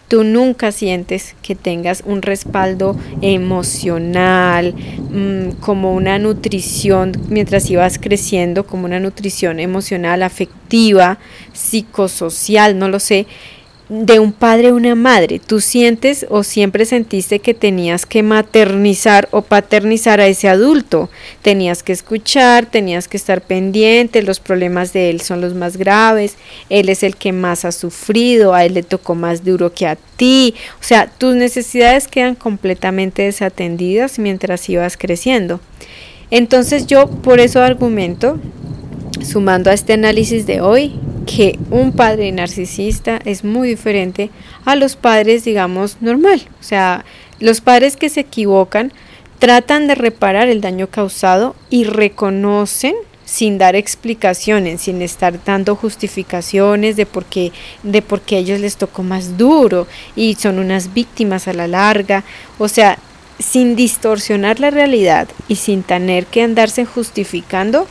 tú 0.08 0.24
nunca 0.24 0.72
sientes 0.72 1.36
que 1.42 1.54
tengas 1.54 2.02
un 2.04 2.22
respaldo 2.22 2.96
emocional, 3.20 4.74
mm, 4.74 5.60
como 5.60 5.94
una 5.94 6.18
nutrición 6.18 7.12
mientras 7.28 7.70
ibas 7.70 7.98
creciendo, 7.98 8.66
como 8.66 8.86
una 8.86 9.00
nutrición 9.00 9.60
emocional, 9.60 10.22
afectiva, 10.22 11.18
psicosocial, 11.52 12.78
no 12.78 12.88
lo 12.88 13.00
sé, 13.00 13.26
de 13.88 14.18
un 14.18 14.32
padre 14.32 14.70
o 14.70 14.76
una 14.76 14.94
madre. 14.94 15.38
Tú 15.38 15.60
sientes 15.60 16.26
o 16.28 16.42
siempre 16.42 16.84
sentiste 16.84 17.38
que 17.38 17.54
tenías 17.54 18.04
que 18.04 18.22
maternizar 18.22 19.28
o 19.30 19.42
paternizar 19.42 20.20
a 20.20 20.26
ese 20.26 20.48
adulto. 20.48 21.08
Tenías 21.42 21.82
que 21.82 21.92
escuchar, 21.92 22.66
tenías 22.66 23.08
que 23.08 23.16
estar 23.16 23.40
pendiente, 23.40 24.22
los 24.22 24.40
problemas 24.40 24.92
de 24.92 25.10
él 25.10 25.20
son 25.20 25.40
los 25.40 25.54
más 25.54 25.76
graves, 25.76 26.36
él 26.68 26.88
es 26.90 27.02
el 27.02 27.16
que 27.16 27.32
más 27.32 27.64
ha 27.64 27.72
sufrido, 27.72 28.54
a 28.54 28.64
él 28.64 28.74
le 28.74 28.82
tocó 28.82 29.14
más 29.14 29.44
duro 29.44 29.72
que 29.72 29.86
a 29.86 29.96
ti. 30.16 30.54
O 30.80 30.84
sea, 30.84 31.06
tus 31.06 31.34
necesidades 31.34 32.08
quedan 32.08 32.34
completamente 32.34 33.22
desatendidas 33.22 34.18
mientras 34.18 34.68
ibas 34.68 34.96
creciendo. 34.96 35.60
Entonces 36.30 36.86
yo 36.86 37.08
por 37.08 37.40
eso 37.40 37.62
argumento, 37.62 38.38
sumando 39.22 39.70
a 39.70 39.74
este 39.74 39.94
análisis 39.94 40.46
de 40.46 40.60
hoy, 40.60 40.92
que 41.28 41.58
un 41.70 41.92
padre 41.92 42.32
narcisista 42.32 43.20
es 43.26 43.44
muy 43.44 43.68
diferente 43.68 44.30
a 44.64 44.76
los 44.76 44.96
padres, 44.96 45.44
digamos, 45.44 45.98
normal. 46.00 46.40
O 46.58 46.62
sea, 46.62 47.04
los 47.38 47.60
padres 47.60 47.96
que 47.96 48.08
se 48.08 48.20
equivocan 48.20 48.94
tratan 49.38 49.88
de 49.88 49.94
reparar 49.94 50.48
el 50.48 50.62
daño 50.62 50.86
causado 50.86 51.54
y 51.68 51.84
reconocen 51.84 52.94
sin 53.26 53.58
dar 53.58 53.76
explicaciones, 53.76 54.80
sin 54.80 55.02
estar 55.02 55.44
dando 55.44 55.76
justificaciones 55.76 56.96
de 56.96 57.04
por 57.04 57.26
qué, 57.26 57.52
de 57.82 58.00
por 58.00 58.22
qué 58.22 58.38
ellos 58.38 58.58
les 58.60 58.78
tocó 58.78 59.02
más 59.02 59.36
duro 59.36 59.86
y 60.16 60.34
son 60.36 60.58
unas 60.58 60.94
víctimas 60.94 61.46
a 61.46 61.52
la 61.52 61.68
larga. 61.68 62.24
O 62.58 62.68
sea, 62.68 62.98
sin 63.38 63.76
distorsionar 63.76 64.60
la 64.60 64.70
realidad 64.70 65.28
y 65.46 65.56
sin 65.56 65.82
tener 65.82 66.24
que 66.24 66.42
andarse 66.42 66.86
justificando, 66.86 67.86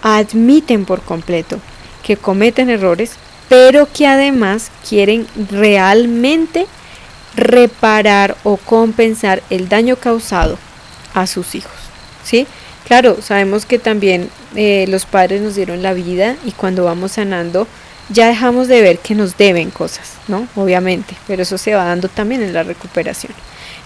admiten 0.00 0.86
por 0.86 1.02
completo 1.02 1.60
que 2.02 2.16
cometen 2.16 2.70
errores, 2.70 3.12
pero 3.48 3.88
que 3.92 4.06
además 4.06 4.70
quieren 4.88 5.26
realmente 5.50 6.66
reparar 7.34 8.36
o 8.44 8.56
compensar 8.56 9.42
el 9.50 9.68
daño 9.68 9.96
causado 9.96 10.58
a 11.14 11.26
sus 11.26 11.54
hijos. 11.54 11.72
¿sí? 12.24 12.46
Claro, 12.86 13.18
sabemos 13.22 13.64
que 13.66 13.78
también 13.78 14.30
eh, 14.54 14.86
los 14.88 15.06
padres 15.06 15.40
nos 15.40 15.54
dieron 15.54 15.82
la 15.82 15.92
vida 15.92 16.36
y 16.44 16.52
cuando 16.52 16.84
vamos 16.84 17.12
sanando 17.12 17.66
ya 18.08 18.26
dejamos 18.26 18.68
de 18.68 18.82
ver 18.82 18.98
que 18.98 19.14
nos 19.14 19.36
deben 19.36 19.70
cosas, 19.70 20.14
¿no? 20.28 20.46
Obviamente, 20.56 21.14
pero 21.26 21.42
eso 21.42 21.56
se 21.56 21.74
va 21.74 21.84
dando 21.84 22.08
también 22.08 22.42
en 22.42 22.52
la 22.52 22.62
recuperación. 22.62 23.32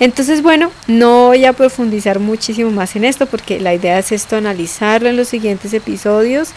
Entonces, 0.01 0.43
bueno, 0.43 0.73
no 0.87 1.29
voy 1.29 1.45
a 1.45 1.53
profundizar 1.53 2.19
muchísimo 2.19 2.71
más 2.71 2.97
en 2.97 3.05
esto 3.05 3.27
porque 3.27 3.61
la 3.61 3.75
idea 3.75 3.99
es 3.99 4.13
esto, 4.13 4.37
analizarlo 4.37 5.09
en 5.09 5.17
los 5.17 5.29
siguientes 5.29 5.73
episodios. 5.73 6.51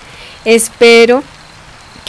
Espero 0.45 1.23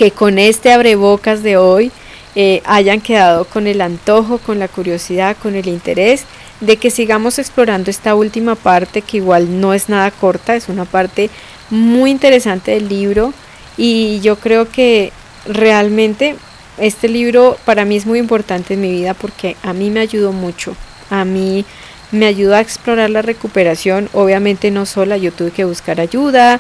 que 0.01 0.13
con 0.13 0.39
este 0.39 0.73
abrebocas 0.73 1.43
de 1.43 1.59
hoy 1.59 1.93
eh, 2.35 2.63
hayan 2.65 3.03
quedado 3.03 3.45
con 3.45 3.67
el 3.67 3.83
antojo, 3.83 4.39
con 4.39 4.59
la 4.59 4.67
curiosidad, 4.67 5.37
con 5.37 5.55
el 5.55 5.69
interés 5.69 6.25
de 6.63 6.79
que 6.79 6.89
sigamos 6.91 7.39
explorando 7.39 7.91
esta 7.91 8.15
última 8.15 8.55
parte 8.55 9.03
que 9.03 9.19
igual 9.19 9.61
no 9.61 9.75
es 9.75 9.91
nada 9.91 10.11
corta, 10.11 10.57
es 10.57 10.71
una 10.71 10.87
parte 10.87 11.29
muy 11.69 12.13
interesante 12.13 12.71
del 12.71 12.89
libro. 12.89 13.35
Y 13.77 14.21
yo 14.21 14.37
creo 14.37 14.71
que 14.71 15.13
realmente 15.47 16.35
este 16.79 17.11
libro 17.11 17.59
para 17.67 17.85
mí 17.85 17.97
es 17.97 18.07
muy 18.07 18.21
importante 18.21 18.73
en 18.73 18.81
mi 18.81 18.91
vida 18.91 19.13
porque 19.13 19.55
a 19.63 19.75
mí 19.75 19.91
me 19.91 20.01
ayudó 20.01 20.33
mucho, 20.33 20.75
a 21.11 21.27
mí 21.27 21.67
me 22.11 22.25
ayudó 22.25 22.55
a 22.55 22.61
explorar 22.61 23.11
la 23.11 23.21
recuperación, 23.21 24.09
obviamente 24.15 24.71
no 24.71 24.87
sola, 24.87 25.19
yo 25.19 25.31
tuve 25.31 25.51
que 25.51 25.67
buscar 25.67 26.01
ayuda, 26.01 26.59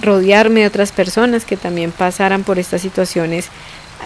rodearme 0.00 0.60
de 0.60 0.66
otras 0.66 0.92
personas 0.92 1.44
que 1.44 1.56
también 1.56 1.92
pasaran 1.92 2.44
por 2.44 2.58
estas 2.58 2.82
situaciones 2.82 3.46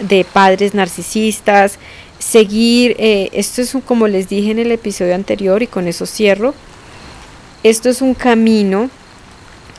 de 0.01 0.25
padres 0.25 0.75
narcisistas, 0.75 1.79
seguir, 2.19 2.97
eh, 2.99 3.31
esto 3.33 3.63
es 3.63 3.77
como 3.87 4.09
les 4.09 4.29
dije 4.29 4.51
en 4.51 4.59
el 4.59 4.73
episodio 4.73 5.15
anterior 5.15 5.63
y 5.63 5.67
con 5.67 5.89
eso 5.89 6.07
cierro, 6.07 6.55
esto 7.63 7.89
es 7.89 8.03
un 8.03 8.15
camino 8.15 8.91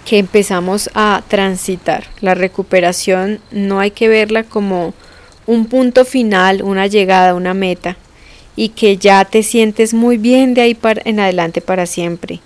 que 0.06 0.20
empezamos 0.20 0.90
a 0.94 1.24
transitar. 1.28 2.06
La 2.22 2.36
recuperación 2.36 3.40
no 3.52 3.80
hay 3.80 3.92
que 3.92 4.08
verla 4.08 4.44
como 4.44 4.94
un 5.48 5.66
punto 5.66 6.06
final, 6.06 6.62
una 6.62 6.88
llegada, 6.88 7.36
una 7.36 7.54
meta 7.54 7.98
y 8.56 8.70
que 8.70 8.98
ya 8.98 9.26
te 9.26 9.44
sientes 9.44 9.94
muy 9.94 10.18
bien 10.18 10.54
de 10.54 10.62
ahí 10.62 10.76
para, 10.76 11.02
en 11.06 11.20
adelante 11.20 11.62
para 11.62 11.86
siempre 11.86 12.40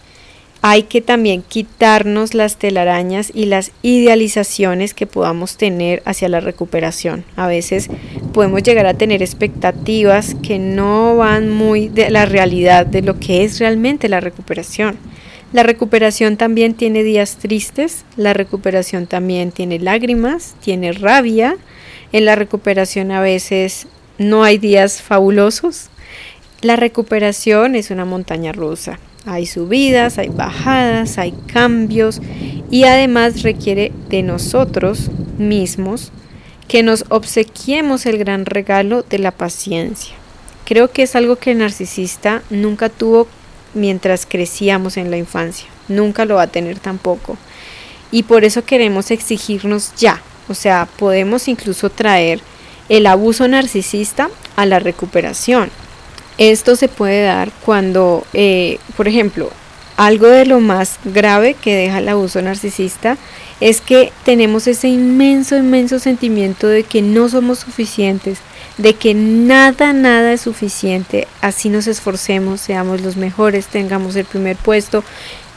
hay 0.61 0.83
que 0.83 1.01
también 1.01 1.41
quitarnos 1.41 2.33
las 2.33 2.57
telarañas 2.57 3.31
y 3.33 3.45
las 3.45 3.71
idealizaciones 3.81 4.93
que 4.93 5.07
podamos 5.07 5.55
tener 5.55 6.01
hacia 6.05 6.27
la 6.27 6.41
recuperación. 6.41 7.23
A 7.35 7.47
veces 7.47 7.89
podemos 8.33 8.63
llegar 8.63 8.85
a 8.85 8.93
tener 8.93 9.21
expectativas 9.21 10.35
que 10.43 10.59
no 10.59 11.15
van 11.15 11.49
muy 11.49 11.87
de 11.87 12.09
la 12.09 12.25
realidad 12.25 12.85
de 12.85 13.01
lo 13.01 13.19
que 13.19 13.43
es 13.43 13.59
realmente 13.59 14.09
la 14.09 14.19
recuperación. 14.19 14.97
La 15.53 15.63
recuperación 15.63 16.37
también 16.37 16.75
tiene 16.75 17.03
días 17.03 17.37
tristes, 17.37 18.05
la 18.17 18.33
recuperación 18.33 19.07
también 19.07 19.51
tiene 19.51 19.79
lágrimas, 19.79 20.55
tiene 20.61 20.91
rabia, 20.91 21.57
en 22.11 22.25
la 22.25 22.35
recuperación 22.35 23.11
a 23.11 23.21
veces 23.21 23.87
no 24.17 24.43
hay 24.43 24.57
días 24.57 25.01
fabulosos. 25.01 25.89
La 26.61 26.75
recuperación 26.75 27.75
es 27.75 27.89
una 27.89 28.05
montaña 28.05 28.51
rusa. 28.51 28.99
Hay 29.25 29.45
subidas, 29.45 30.17
hay 30.17 30.29
bajadas, 30.29 31.17
hay 31.17 31.33
cambios 31.47 32.21
y 32.71 32.83
además 32.85 33.43
requiere 33.43 33.91
de 34.09 34.23
nosotros 34.23 35.09
mismos 35.37 36.11
que 36.67 36.83
nos 36.83 37.05
obsequiemos 37.09 38.05
el 38.05 38.17
gran 38.17 38.45
regalo 38.45 39.03
de 39.03 39.19
la 39.19 39.31
paciencia. 39.31 40.15
Creo 40.65 40.91
que 40.91 41.03
es 41.03 41.15
algo 41.15 41.35
que 41.35 41.51
el 41.51 41.57
narcisista 41.57 42.43
nunca 42.49 42.89
tuvo 42.89 43.27
mientras 43.73 44.25
crecíamos 44.25 44.97
en 44.97 45.09
la 45.09 45.17
infancia, 45.17 45.67
nunca 45.87 46.25
lo 46.25 46.35
va 46.35 46.43
a 46.43 46.47
tener 46.47 46.79
tampoco. 46.79 47.37
Y 48.11 48.23
por 48.23 48.43
eso 48.43 48.63
queremos 48.63 49.11
exigirnos 49.11 49.93
ya, 49.97 50.21
o 50.47 50.53
sea, 50.53 50.87
podemos 50.97 51.47
incluso 51.47 51.89
traer 51.89 52.39
el 52.87 53.05
abuso 53.05 53.47
narcisista 53.47 54.29
a 54.55 54.65
la 54.65 54.79
recuperación. 54.79 55.69
Esto 56.39 56.77
se 56.77 56.87
puede 56.87 57.23
dar 57.23 57.51
cuando, 57.65 58.25
eh, 58.31 58.79
por 58.95 59.09
ejemplo, 59.09 59.51
algo 59.97 60.27
de 60.27 60.45
lo 60.45 60.61
más 60.61 60.97
grave 61.03 61.53
que 61.53 61.75
deja 61.75 61.97
el 61.97 62.07
abuso 62.07 62.41
narcisista 62.41 63.17
es 63.59 63.81
que 63.81 64.13
tenemos 64.23 64.65
ese 64.65 64.87
inmenso, 64.87 65.57
inmenso 65.57 65.99
sentimiento 65.99 66.67
de 66.67 66.83
que 66.83 67.01
no 67.01 67.27
somos 67.27 67.59
suficientes, 67.59 68.37
de 68.77 68.93
que 68.93 69.13
nada, 69.13 69.91
nada 69.91 70.31
es 70.31 70.39
suficiente, 70.39 71.27
así 71.41 71.67
nos 71.67 71.87
esforcemos, 71.87 72.61
seamos 72.61 73.01
los 73.01 73.17
mejores, 73.17 73.65
tengamos 73.67 74.15
el 74.15 74.23
primer 74.23 74.55
puesto, 74.55 75.03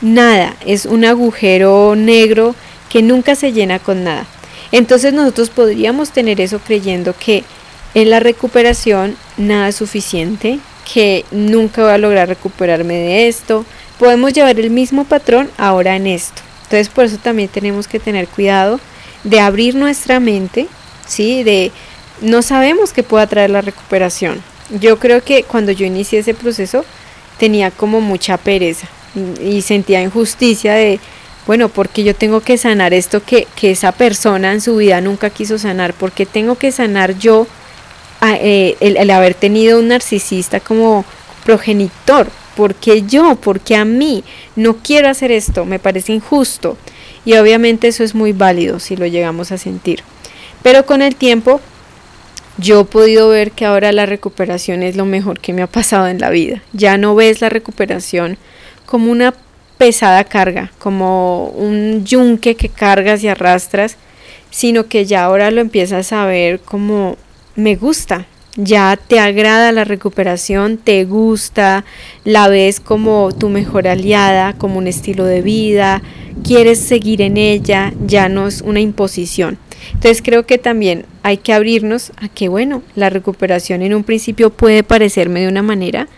nada, 0.01 0.57
es 0.67 0.85
un 0.85 1.05
agujero 1.05 1.95
negro 1.95 2.57
que 2.91 3.03
nunca 3.03 3.37
se 3.37 3.53
llena 3.53 3.79
con 3.79 4.03
nada. 4.03 4.27
Entonces 4.73 5.13
nosotros 5.13 5.51
podríamos 5.51 6.11
tener 6.11 6.41
eso 6.41 6.59
creyendo 6.59 7.15
que 7.17 7.45
en 7.95 8.11
la 8.11 8.19
recuperación 8.19 9.17
nada 9.37 9.69
es 9.69 9.77
suficiente, 9.77 10.59
que 10.93 11.25
nunca 11.31 11.83
voy 11.83 11.93
a 11.93 11.99
lograr 11.99 12.29
recuperarme 12.29 12.95
de 12.95 13.29
esto. 13.29 13.65
Podemos 13.99 14.33
llevar 14.33 14.59
el 14.59 14.71
mismo 14.71 15.05
patrón 15.05 15.51
ahora 15.59 15.97
en 15.97 16.07
esto. 16.07 16.43
Entonces 16.65 16.89
por 16.89 17.05
eso 17.05 17.19
también 17.19 17.49
tenemos 17.49 17.87
que 17.87 18.01
tener 18.01 18.29
cuidado 18.29 18.81
de 19.25 19.41
abrir 19.41 19.75
nuestra 19.75 20.21
mente, 20.21 20.67
¿sí? 21.07 21.43
De 21.43 21.71
no 22.21 22.43
sabemos 22.43 22.93
qué 22.93 23.03
pueda 23.03 23.27
traer 23.27 23.51
la 23.51 23.61
recuperación. 23.61 24.43
Yo 24.81 24.99
creo 24.99 25.23
que 25.23 25.43
cuando 25.43 25.73
yo 25.73 25.85
inicié 25.85 26.21
ese 26.21 26.35
proceso 26.35 26.85
tenía 27.39 27.71
como 27.71 28.01
mucha 28.01 28.37
pereza 28.37 28.87
y 29.43 29.63
sentía 29.63 30.03
injusticia 30.03 30.75
de, 30.75 31.01
bueno, 31.47 31.69
porque 31.69 32.05
yo 32.05 32.15
tengo 32.15 32.41
que 32.41 32.57
sanar 32.57 32.95
esto 32.95 33.23
que, 33.25 33.47
esa 33.63 33.93
persona 33.93 34.53
en 34.53 34.61
su 34.61 34.77
vida 34.77 35.01
nunca 35.01 35.31
quiso 35.31 35.59
sanar, 35.59 35.93
porque 35.93 36.25
tengo 36.25 36.55
que 36.57 36.73
sanar 36.73 37.19
yo 37.19 37.47
eh, 38.23 38.77
el, 38.81 38.97
el, 38.97 39.11
haber 39.11 39.35
tenido 39.35 39.79
un 39.79 39.89
narcisista 39.89 40.61
como 40.61 41.05
progenitor, 41.45 42.29
porque 42.57 43.03
yo, 43.03 43.37
porque 43.37 43.77
a 43.77 43.85
mí 43.85 44.23
no 44.57 44.77
quiero 44.77 45.09
hacer 45.09 45.33
esto, 45.33 45.65
me 45.65 45.79
parece 45.79 46.13
injusto. 46.13 46.77
Y 47.25 47.35
obviamente 47.35 47.89
eso 47.89 48.05
es 48.05 48.15
muy 48.15 48.33
válido 48.33 48.81
si 48.81 48.97
lo 48.97 49.07
llegamos 49.07 49.53
a 49.53 49.59
sentir. 49.59 50.03
Pero 50.63 50.87
con 50.87 51.03
el 51.03 51.17
tiempo 51.17 51.61
yo 52.59 52.81
he 52.81 52.85
podido 52.85 53.29
ver 53.29 53.53
que 53.53 53.65
ahora 53.65 53.93
la 53.93 54.07
recuperación 54.07 54.83
es 54.83 54.97
lo 54.97 55.05
mejor 55.05 55.41
que 55.41 55.53
me 55.53 55.63
ha 55.63 55.67
pasado 55.67 56.09
en 56.09 56.19
la 56.19 56.31
vida. 56.31 56.63
Ya 56.73 56.99
no 56.99 57.15
ves 57.15 57.41
la 57.41 57.49
recuperación 57.49 58.37
como 58.87 59.11
una 59.11 59.35
pesada 59.79 60.25
carga, 60.25 60.71
como 60.79 61.47
un 61.49 62.05
yunque 62.05 62.55
que 62.55 62.69
cargas 62.69 63.25
y 63.25 63.29
arrastras, 63.29 63.97
sino 64.51 64.87
que 64.87 65.07
ya 65.07 65.25
ahora 65.25 65.51
lo 65.51 65.61
empiezas 65.61 66.13
a 66.13 66.27
ver 66.27 66.61
como 66.61 67.17
me 67.57 67.77
gusta, 67.77 68.27
ya 68.57 68.97
te 68.97 69.19
agrada 69.19 69.73
la 69.73 69.85
recuperación, 69.85 70.77
te 70.77 71.05
gusta, 71.05 71.85
la 72.25 72.49
ves 72.49 72.81
como 72.81 73.33
tu 73.33 73.49
mejor 73.49 73.89
aliada, 73.89 74.53
como 74.55 74.79
un 74.79 74.87
estilo 74.87 75.25
de 75.25 75.43
vida, 75.43 76.03
quieres 76.45 76.79
seguir 76.79 77.23
en 77.23 77.37
ella, 77.37 77.93
ya 78.07 78.29
no 78.29 78.47
es 78.47 78.61
una 78.61 78.81
imposición. 78.81 79.59
Entonces 79.95 80.23
creo 80.23 80.47
que 80.47 80.59
también 80.59 81.07
hay 81.23 81.39
que 81.39 81.53
abrirnos 81.53 82.13
a 82.17 82.29
que, 82.29 82.49
bueno, 82.49 82.83
la 82.95 83.11
recuperación 83.11 83.83
en 83.83 83.95
un 83.95 84.05
principio 84.05 84.51
puede 84.51 84.83
parecerme 84.83 85.41
de 85.41 85.49
una 85.49 85.63
manera, 85.63 86.09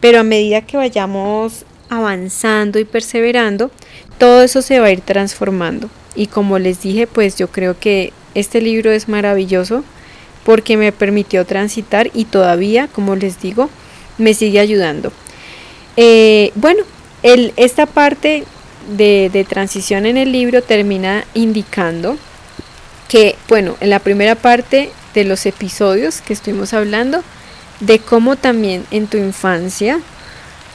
pero 0.00 0.20
a 0.20 0.24
medida 0.24 0.62
que 0.62 0.76
vayamos 0.76 1.64
avanzando 1.88 2.78
y 2.78 2.84
perseverando, 2.84 3.70
todo 4.18 4.42
eso 4.42 4.62
se 4.62 4.80
va 4.80 4.86
a 4.86 4.92
ir 4.92 5.00
transformando. 5.00 5.88
Y 6.16 6.26
como 6.26 6.58
les 6.58 6.82
dije, 6.82 7.06
pues 7.06 7.36
yo 7.36 7.48
creo 7.48 7.78
que 7.78 8.12
este 8.34 8.60
libro 8.60 8.90
es 8.90 9.08
maravilloso 9.08 9.84
porque 10.44 10.76
me 10.76 10.92
permitió 10.92 11.44
transitar 11.44 12.10
y 12.14 12.26
todavía, 12.26 12.88
como 12.88 13.16
les 13.16 13.40
digo, 13.40 13.70
me 14.18 14.34
sigue 14.34 14.60
ayudando. 14.60 15.12
Eh, 15.96 16.52
bueno, 16.54 16.82
el, 17.22 17.52
esta 17.56 17.86
parte 17.86 18.44
de, 18.96 19.30
de 19.32 19.44
transición 19.44 20.06
en 20.06 20.16
el 20.16 20.32
libro 20.32 20.62
termina 20.62 21.24
indicando 21.34 22.18
que, 23.08 23.36
bueno, 23.48 23.76
en 23.80 23.90
la 23.90 23.98
primera 23.98 24.34
parte 24.34 24.90
de 25.14 25.24
los 25.24 25.46
episodios 25.46 26.20
que 26.20 26.32
estuvimos 26.32 26.74
hablando, 26.74 27.22
de 27.80 27.98
cómo 27.98 28.36
también 28.36 28.84
en 28.90 29.06
tu 29.06 29.16
infancia 29.16 30.00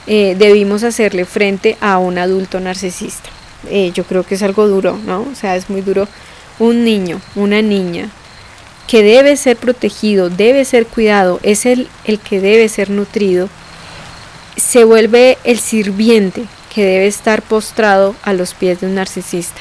eh, 0.06 0.34
debimos 0.38 0.82
hacerle 0.82 1.24
frente 1.24 1.76
a 1.80 1.98
un 1.98 2.18
adulto 2.18 2.60
narcisista. 2.60 3.28
Eh, 3.68 3.92
yo 3.94 4.04
creo 4.04 4.24
que 4.24 4.34
es 4.34 4.42
algo 4.42 4.66
duro, 4.66 4.98
¿no? 5.04 5.26
O 5.30 5.34
sea, 5.34 5.56
es 5.56 5.68
muy 5.68 5.82
duro. 5.82 6.08
Un 6.58 6.84
niño, 6.84 7.20
una 7.36 7.62
niña, 7.62 8.10
que 8.90 9.04
debe 9.04 9.36
ser 9.36 9.56
protegido, 9.56 10.30
debe 10.30 10.64
ser 10.64 10.84
cuidado, 10.84 11.38
es 11.44 11.64
el, 11.64 11.86
el 12.06 12.18
que 12.18 12.40
debe 12.40 12.68
ser 12.68 12.90
nutrido, 12.90 13.48
se 14.56 14.82
vuelve 14.82 15.38
el 15.44 15.60
sirviente 15.60 16.46
que 16.74 16.84
debe 16.84 17.06
estar 17.06 17.40
postrado 17.40 18.16
a 18.24 18.32
los 18.32 18.52
pies 18.52 18.80
de 18.80 18.88
un 18.88 18.96
narcisista. 18.96 19.60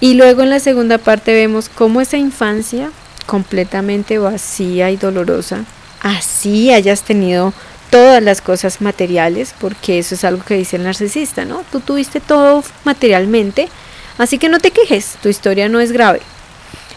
Y 0.00 0.14
luego 0.14 0.42
en 0.42 0.50
la 0.50 0.58
segunda 0.58 0.98
parte 0.98 1.32
vemos 1.32 1.68
cómo 1.68 2.00
esa 2.00 2.16
infancia 2.16 2.90
completamente 3.26 4.18
vacía 4.18 4.90
y 4.90 4.96
dolorosa, 4.96 5.64
así 6.00 6.72
hayas 6.72 7.02
tenido 7.02 7.54
todas 7.90 8.20
las 8.20 8.40
cosas 8.40 8.80
materiales, 8.80 9.54
porque 9.60 10.00
eso 10.00 10.16
es 10.16 10.24
algo 10.24 10.44
que 10.44 10.54
dice 10.54 10.78
el 10.78 10.82
narcisista, 10.82 11.44
¿no? 11.44 11.62
Tú 11.70 11.78
tuviste 11.78 12.18
todo 12.18 12.64
materialmente, 12.82 13.68
así 14.18 14.38
que 14.38 14.48
no 14.48 14.58
te 14.58 14.72
quejes, 14.72 15.16
tu 15.22 15.28
historia 15.28 15.68
no 15.68 15.78
es 15.78 15.92
grave. 15.92 16.22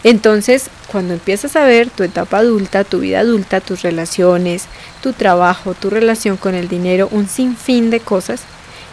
Entonces, 0.04 0.68
cuando 0.92 1.14
empiezas 1.14 1.56
a 1.56 1.64
ver 1.64 1.88
tu 1.88 2.02
etapa 2.02 2.38
adulta, 2.38 2.84
tu 2.84 3.00
vida 3.00 3.20
adulta, 3.20 3.62
tus 3.62 3.80
relaciones, 3.80 4.66
tu 5.02 5.14
trabajo, 5.14 5.72
tu 5.72 5.88
relación 5.88 6.36
con 6.36 6.54
el 6.54 6.68
dinero, 6.68 7.08
un 7.10 7.26
sinfín 7.26 7.88
de 7.88 8.00
cosas, 8.00 8.42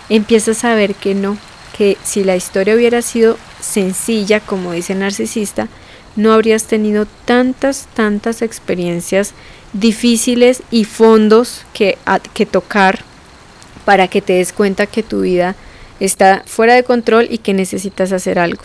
empiezas 0.07 0.63
a 0.63 0.73
ver 0.73 0.95
que 0.95 1.13
no, 1.13 1.37
que 1.77 1.97
si 2.03 2.23
la 2.23 2.37
historia 2.37 2.75
hubiera 2.75 3.01
sido 3.01 3.37
sencilla, 3.59 4.39
como 4.39 4.71
dice 4.71 4.93
el 4.93 4.99
narcisista, 4.99 5.67
no 6.15 6.31
habrías 6.31 6.63
tenido 6.63 7.05
tantas, 7.25 7.87
tantas 7.93 8.41
experiencias 8.41 9.33
difíciles 9.73 10.63
y 10.71 10.85
fondos 10.85 11.65
que, 11.73 11.97
que 12.33 12.45
tocar 12.45 12.99
para 13.83 14.07
que 14.07 14.21
te 14.21 14.33
des 14.33 14.53
cuenta 14.53 14.85
que 14.85 15.03
tu 15.03 15.21
vida 15.21 15.55
está 15.99 16.43
fuera 16.45 16.73
de 16.73 16.83
control 16.83 17.27
y 17.29 17.39
que 17.39 17.53
necesitas 17.53 18.11
hacer 18.13 18.39
algo. 18.39 18.63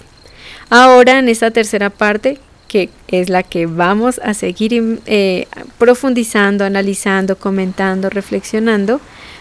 Ahora 0.70 1.18
en 1.18 1.28
esta 1.28 1.50
tercera 1.50 1.90
parte, 1.90 2.38
que 2.68 2.90
es 3.08 3.28
la 3.28 3.42
que 3.42 3.66
vamos 3.66 4.20
a 4.24 4.34
seguir 4.34 5.00
eh, 5.06 5.46
profundizando, 5.78 6.64
analizando, 6.64 7.36
comentando, 7.36 8.10
reflexionando, 8.10 9.00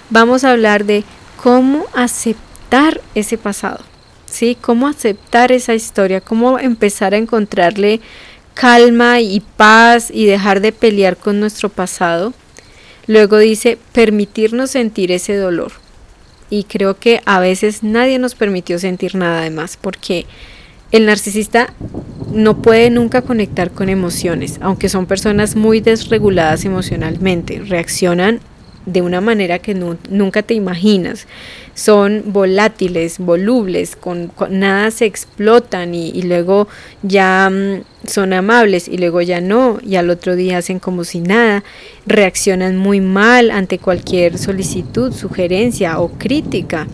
vamos 0.10 0.44
a 0.44 0.52
hablar 0.52 0.86
de 0.86 1.04
cómo 1.42 1.86
aceptar 1.96 3.02
ese 3.16 3.38
pasado, 3.38 3.84
¿sí? 4.30 4.56
Cómo 4.60 4.88
aceptar 4.88 5.52
esa 5.52 5.74
historia, 5.74 6.22
cómo 6.22 6.60
empezar 6.60 7.14
a 7.14 7.18
encontrarle 7.18 8.02
calma 8.54 9.20
y 9.20 9.42
paz 9.42 10.10
y 10.12 10.26
dejar 10.26 10.62
de 10.62 10.72
pelear 10.72 11.18
con 11.18 11.40
nuestro 11.40 11.70
pasado. 11.70 12.34
Luego 13.08 13.38
dice 13.38 13.78
permitirnos 13.92 14.72
sentir 14.72 15.12
ese 15.12 15.36
dolor. 15.36 15.74
Y 16.50 16.64
creo 16.66 16.98
que 16.98 17.22
a 17.26 17.40
veces 17.40 17.82
nadie 17.82 18.20
nos 18.20 18.36
permitió 18.36 18.78
sentir 18.78 19.16
nada 19.16 19.42
de 19.42 19.50
más 19.50 19.78
porque 19.78 20.26
el 20.91 21.06
narcisista 21.06 21.74
no 22.34 22.62
puede 22.62 22.89
nunca 22.89 23.21
conectar 23.21 23.71
con 23.71 23.89
emociones, 23.89 24.58
aunque 24.62 24.89
son 24.89 25.06
personas 25.06 25.56
muy 25.56 25.80
desreguladas 25.80 26.65
emocionalmente, 26.65 27.60
reaccionan 27.60 28.39
de 28.86 29.02
una 29.02 29.19
manera 29.19 29.60
que 29.60 29.74
nunca 29.74 30.43
te 30.43 30.54
imaginas. 30.54 31.28
Son 31.74 32.24
volátiles, 32.28 33.19
volubles, 33.19 33.95
con, 33.95 34.32
nada 34.50 34.91
se 34.91 35.06
explotan 35.06 35.93
y, 35.95 36.21
luego 36.21 36.67
ya 37.02 37.50
mm, 37.50 38.08
son 38.08 38.34
amables 38.34 38.88
y 38.88 38.98
luego 38.98 39.21
ya 39.21 39.41
no, 39.41 39.80
y 39.84 39.95
al 39.95 40.10
otro 40.10 40.36
día 40.36 40.60
hacen 40.60 40.80
como 40.80 41.04
si 41.04 41.19
nada, 41.19 41.63
reaccionan 42.06 42.78
muy 42.78 43.02
mal 43.02 43.52
ante 43.52 43.80
cualquier 43.80 44.38
solicitud, 44.38 45.12
sugerencia 45.12 46.00
o 46.00 46.10
crítica. 46.10 46.88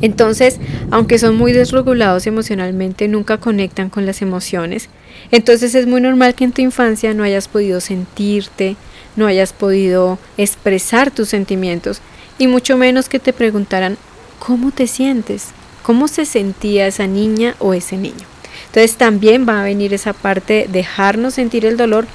Entonces, 0.00 0.58
aunque 0.90 1.18
son 1.18 1.36
muy 1.36 1.52
desregulados 1.52 2.26
emocionalmente, 2.26 3.08
nunca 3.08 3.38
conectan 3.38 3.88
con 3.88 4.04
las 4.04 4.20
emociones. 4.22 4.88
Entonces 5.30 5.74
es 5.74 5.86
muy 5.86 6.00
normal 6.00 6.34
que 6.34 6.44
en 6.44 6.52
tu 6.52 6.62
infancia 6.62 7.14
no 7.14 7.22
hayas 7.22 7.48
podido 7.48 7.80
sentirte, 7.80 8.76
no 9.16 9.26
hayas 9.26 9.52
podido 9.52 10.18
expresar 10.36 11.10
tus 11.10 11.28
sentimientos 11.28 12.00
y 12.38 12.46
mucho 12.46 12.76
menos 12.76 13.08
que 13.08 13.18
te 13.18 13.32
preguntaran 13.32 13.96
cómo 14.38 14.72
te 14.72 14.86
sientes, 14.86 15.48
cómo 15.82 16.08
se 16.08 16.26
sentía 16.26 16.86
esa 16.86 17.06
niña 17.06 17.54
o 17.58 17.74
ese 17.74 17.96
niño. 17.96 18.26
Entonces 18.66 18.96
también 18.96 19.46
va 19.48 19.60
a 19.60 19.64
venir 19.64 19.94
esa 19.94 20.12
parte 20.12 20.66
de 20.66 20.68
dejarnos 20.68 21.34
sentir 21.34 21.66
el 21.66 21.76
dolor, 21.76 22.06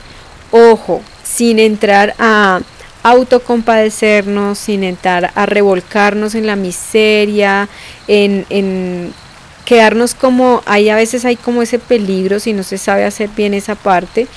ojo, 0.51 1.01
sin 1.23 1.59
entrar 1.59 2.15
a 2.19 2.61
autocompadecernos, 3.03 4.57
sin 4.57 4.83
entrar 4.83 5.31
a 5.35 5.45
revolcarnos 5.45 6.35
en 6.35 6.47
la 6.47 6.55
miseria, 6.55 7.69
en, 8.07 8.45
en 8.49 9.13
quedarnos 9.65 10.13
como, 10.13 10.63
ahí 10.65 10.89
a 10.89 10.95
veces 10.95 11.25
hay 11.25 11.35
como 11.35 11.61
ese 11.61 11.79
peligro 11.79 12.39
si 12.39 12.53
no 12.53 12.63
se 12.63 12.77
sabe 12.77 13.05
hacer 13.05 13.29
bien 13.35 13.53
esa 13.53 13.75
parte, 13.75 14.27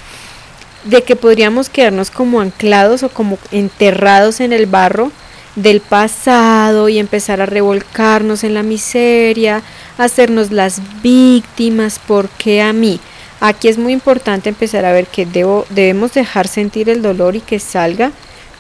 de 0.85 1.03
que 1.03 1.17
podríamos 1.17 1.69
quedarnos 1.69 2.11
como 2.11 2.41
anclados 2.41 3.03
o 3.03 3.11
como 3.11 3.39
enterrados 3.53 4.41
en 4.41 4.53
el 4.53 4.67
barro 4.67 5.13
del 5.57 5.81
pasado 5.81 6.89
y 6.89 6.99
empezar 6.99 7.41
a 7.41 7.47
revolcarnos 7.47 8.45
en 8.45 8.55
la 8.55 8.63
miseria, 8.63 9.63
hacernos 9.99 10.51
las 10.51 10.81
víctimas, 11.03 12.01
porque 12.07 12.63
a 12.63 12.73
mí? 12.73 13.01
Aquí 13.41 13.69
es 13.69 13.79
muy 13.79 13.93
importante 13.93 14.49
empezar 14.49 14.85
a 14.85 14.93
ver 14.93 15.07
que 15.07 15.27
debo, 15.27 15.67
debemos 15.71 16.13
dejar 16.13 16.47
sentir 16.47 16.89
el 16.91 17.03
dolor 17.03 17.37
y 17.37 17.41
que 17.41 17.59
salga, 17.59 18.13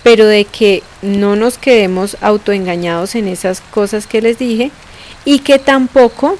pero 0.02 0.26
de 0.26 0.44
que 0.44 0.82
no 1.02 1.36
nos 1.36 1.58
quedemos 1.58 2.16
autoengañados 2.20 3.14
en 3.14 3.28
esas 3.28 3.60
cosas 3.60 4.06
que 4.06 4.22
les 4.22 4.38
dije 4.38 4.70
y 5.24 5.40
que 5.40 5.58
tampoco 5.58 6.36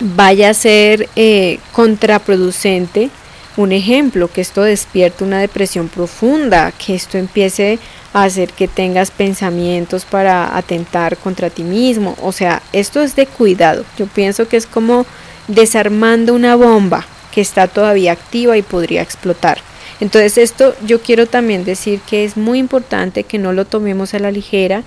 vaya 0.00 0.50
a 0.50 0.54
ser 0.54 1.08
eh, 1.16 1.58
contraproducente 1.72 3.10
un 3.58 3.72
ejemplo, 3.72 4.28
que 4.28 4.40
esto 4.40 4.62
despierte 4.62 5.24
una 5.24 5.40
depresión 5.40 5.88
profunda, 5.88 6.72
que 6.72 6.94
esto 6.94 7.18
empiece 7.18 7.80
a 8.12 8.22
hacer 8.22 8.52
que 8.52 8.68
tengas 8.68 9.10
pensamientos 9.10 10.04
para 10.04 10.56
atentar 10.56 11.16
contra 11.16 11.50
ti 11.50 11.64
mismo. 11.64 12.16
O 12.22 12.30
sea, 12.30 12.62
esto 12.72 13.02
es 13.02 13.16
de 13.16 13.26
cuidado. 13.26 13.84
Yo 13.98 14.06
pienso 14.06 14.46
que 14.46 14.56
es 14.56 14.66
como 14.66 15.06
desarmando 15.48 16.34
una 16.34 16.54
bomba 16.54 17.04
que 17.32 17.40
está 17.40 17.66
todavía 17.66 18.12
activa 18.12 18.56
y 18.56 18.62
podría 18.62 19.02
explotar. 19.02 19.58
Entonces 20.00 20.38
esto 20.38 20.74
yo 20.86 21.00
quiero 21.00 21.26
también 21.26 21.64
decir 21.64 22.00
que 22.08 22.24
es 22.24 22.36
muy 22.36 22.58
importante 22.58 23.24
que 23.24 23.38
no 23.38 23.52
lo 23.52 23.64
tomemos 23.64 24.14
a 24.14 24.18
la 24.18 24.30
ligera, 24.30 24.84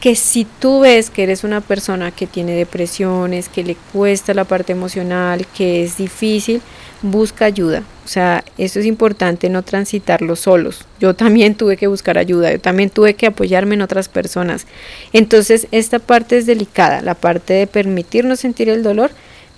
que 0.00 0.14
si 0.14 0.44
tú 0.44 0.80
ves 0.80 1.10
que 1.10 1.22
eres 1.22 1.44
una 1.44 1.60
persona 1.60 2.10
que 2.10 2.26
tiene 2.26 2.52
depresiones, 2.52 3.48
que 3.48 3.64
le 3.64 3.76
cuesta 3.92 4.34
la 4.34 4.44
parte 4.44 4.72
emocional, 4.72 5.46
que 5.46 5.82
es 5.82 5.96
difícil, 5.96 6.60
busca 7.02 7.44
ayuda. 7.44 7.82
O 8.04 8.08
sea, 8.08 8.44
eso 8.56 8.78
es 8.78 8.86
importante 8.86 9.48
no 9.48 9.62
transitarlo 9.62 10.36
solos. 10.36 10.86
Yo 11.00 11.14
también 11.14 11.54
tuve 11.54 11.76
que 11.76 11.86
buscar 11.86 12.18
ayuda, 12.18 12.52
yo 12.52 12.60
también 12.60 12.90
tuve 12.90 13.14
que 13.14 13.26
apoyarme 13.26 13.74
en 13.74 13.82
otras 13.82 14.08
personas. 14.08 14.66
Entonces, 15.12 15.66
esta 15.70 15.98
parte 15.98 16.38
es 16.38 16.46
delicada, 16.46 17.02
la 17.02 17.14
parte 17.14 17.54
de 17.54 17.66
permitirnos 17.66 18.40
sentir 18.40 18.68
el 18.68 18.82
dolor, 18.82 19.10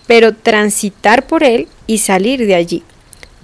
pero 0.07 0.35
transitar 0.35 1.27
por 1.27 1.43
él 1.45 1.69
y 1.87 1.99
salir 1.99 2.47
de 2.47 2.55
allí, 2.55 2.83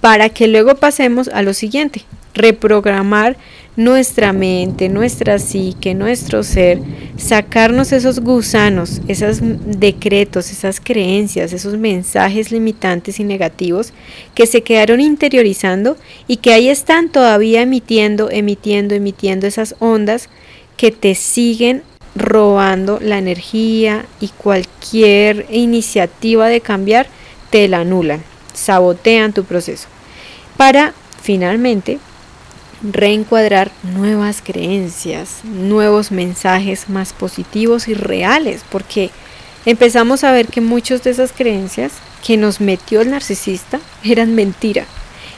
para 0.05 0.29
que 0.29 0.47
luego 0.47 0.75
pasemos 0.75 1.29
a 1.29 1.41
lo 1.41 1.55
siguiente, 1.55 2.03
reprogramar 2.35 3.37
nuestra 3.75 4.33
mente, 4.33 4.87
nuestra 4.87 5.39
psique, 5.39 5.95
nuestro 5.95 6.43
ser, 6.43 6.79
sacarnos 7.17 7.91
esos 7.91 8.19
gusanos, 8.19 9.01
esos 9.07 9.39
decretos, 9.41 10.51
esas 10.51 10.79
creencias, 10.79 11.53
esos 11.53 11.75
mensajes 11.79 12.51
limitantes 12.51 13.19
y 13.19 13.23
negativos 13.23 13.93
que 14.35 14.45
se 14.45 14.61
quedaron 14.61 15.01
interiorizando 15.01 15.97
y 16.27 16.37
que 16.37 16.53
ahí 16.53 16.69
están 16.69 17.09
todavía 17.09 17.63
emitiendo, 17.63 18.29
emitiendo, 18.29 18.93
emitiendo 18.93 19.47
esas 19.47 19.73
ondas 19.79 20.29
que 20.77 20.91
te 20.91 21.15
siguen 21.15 21.81
robando 22.13 22.99
la 23.01 23.17
energía 23.17 24.05
y 24.21 24.27
cualquier 24.27 25.47
iniciativa 25.49 26.47
de 26.47 26.61
cambiar 26.61 27.07
te 27.49 27.67
la 27.67 27.79
anulan, 27.79 28.21
sabotean 28.53 29.33
tu 29.33 29.45
proceso. 29.45 29.94
Para 30.57 30.93
finalmente 31.21 31.99
reencuadrar 32.81 33.71
nuevas 33.83 34.41
creencias, 34.43 35.39
nuevos 35.43 36.11
mensajes 36.11 36.89
más 36.89 37.13
positivos 37.13 37.87
y 37.87 37.93
reales, 37.93 38.61
porque 38.69 39.09
empezamos 39.65 40.23
a 40.23 40.31
ver 40.31 40.47
que 40.47 40.61
muchas 40.61 41.03
de 41.03 41.11
esas 41.11 41.31
creencias 41.31 41.93
que 42.25 42.37
nos 42.37 42.61
metió 42.61 43.01
el 43.01 43.11
narcisista 43.11 43.79
eran 44.03 44.35
mentira. 44.35 44.85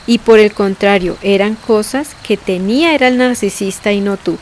Y 0.05 0.19
por 0.19 0.39
el 0.39 0.53
contrario, 0.53 1.17
eran 1.21 1.55
cosas 1.55 2.15
que 2.25 2.37
tenía 2.37 2.93
era 2.93 3.07
el 3.07 3.17
narcisista 3.17 3.91
y 3.91 3.99
no 3.99 4.17
tú. 4.17 4.37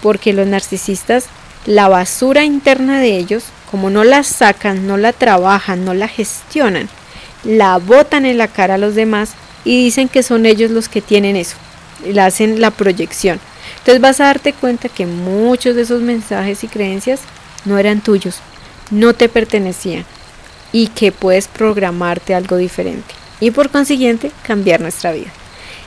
Porque 0.00 0.32
los 0.32 0.46
narcisistas, 0.46 1.26
la 1.66 1.88
basura 1.88 2.44
interna 2.44 2.98
de 3.00 3.18
ellos, 3.18 3.44
como 3.70 3.90
no 3.90 4.04
la 4.04 4.22
sacan, 4.22 4.86
no 4.86 4.96
la 4.96 5.12
trabajan, 5.12 5.84
no 5.84 5.94
la 5.94 6.08
gestionan, 6.08 6.88
la 7.44 7.78
botan 7.78 8.24
en 8.24 8.38
la 8.38 8.48
cara 8.48 8.74
a 8.74 8.78
los 8.78 8.94
demás 8.94 9.34
y 9.64 9.84
dicen 9.84 10.08
que 10.08 10.22
son 10.22 10.46
ellos 10.46 10.70
los 10.70 10.88
que 10.88 11.00
tienen 11.00 11.36
eso 11.36 11.56
la 12.06 12.26
hacen 12.26 12.60
la 12.60 12.70
proyección. 12.70 13.40
Entonces 13.78 14.00
vas 14.00 14.20
a 14.20 14.24
darte 14.24 14.52
cuenta 14.52 14.88
que 14.88 15.06
muchos 15.06 15.76
de 15.76 15.82
esos 15.82 16.02
mensajes 16.02 16.64
y 16.64 16.68
creencias 16.68 17.20
no 17.64 17.78
eran 17.78 18.00
tuyos, 18.00 18.40
no 18.90 19.14
te 19.14 19.28
pertenecían 19.28 20.04
y 20.72 20.88
que 20.88 21.12
puedes 21.12 21.48
programarte 21.48 22.34
algo 22.34 22.56
diferente 22.56 23.14
y 23.40 23.50
por 23.50 23.70
consiguiente 23.70 24.30
cambiar 24.46 24.80
nuestra 24.80 25.12
vida. 25.12 25.30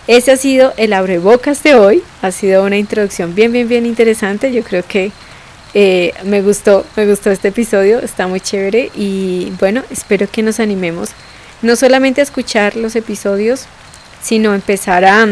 Ese 0.08 0.32
ha 0.32 0.38
sido 0.38 0.74
el 0.78 0.94
abrebocas 0.94 1.64
de 1.64 1.76
hoy, 1.76 2.04
ha 2.22 2.32
sido 2.32 2.64
una 2.64 2.78
introducción 2.78 3.34
bien, 3.34 3.52
bien, 3.52 3.68
bien 3.68 3.88
interesante. 3.88 4.52
Yo 4.52 4.64
creo 4.64 4.84
que 4.88 5.12
eh, 5.74 6.14
me 6.24 6.44
gustó, 6.44 6.86
me 6.96 7.08
gustó 7.08 7.32
este 7.32 7.48
episodio, 7.48 8.00
está 8.00 8.28
muy 8.28 8.40
chévere 8.40 8.92
y 8.96 9.52
bueno, 9.60 9.84
espero 9.90 10.30
que 10.30 10.44
nos 10.44 10.60
animemos 10.60 11.10
no 11.65 11.75
solamente 11.75 12.21
a 12.21 12.23
escuchar 12.23 12.75
los 12.75 12.95
episodios, 12.95 13.65
sino 14.21 14.54
empezar 14.54 15.04
a 15.04 15.28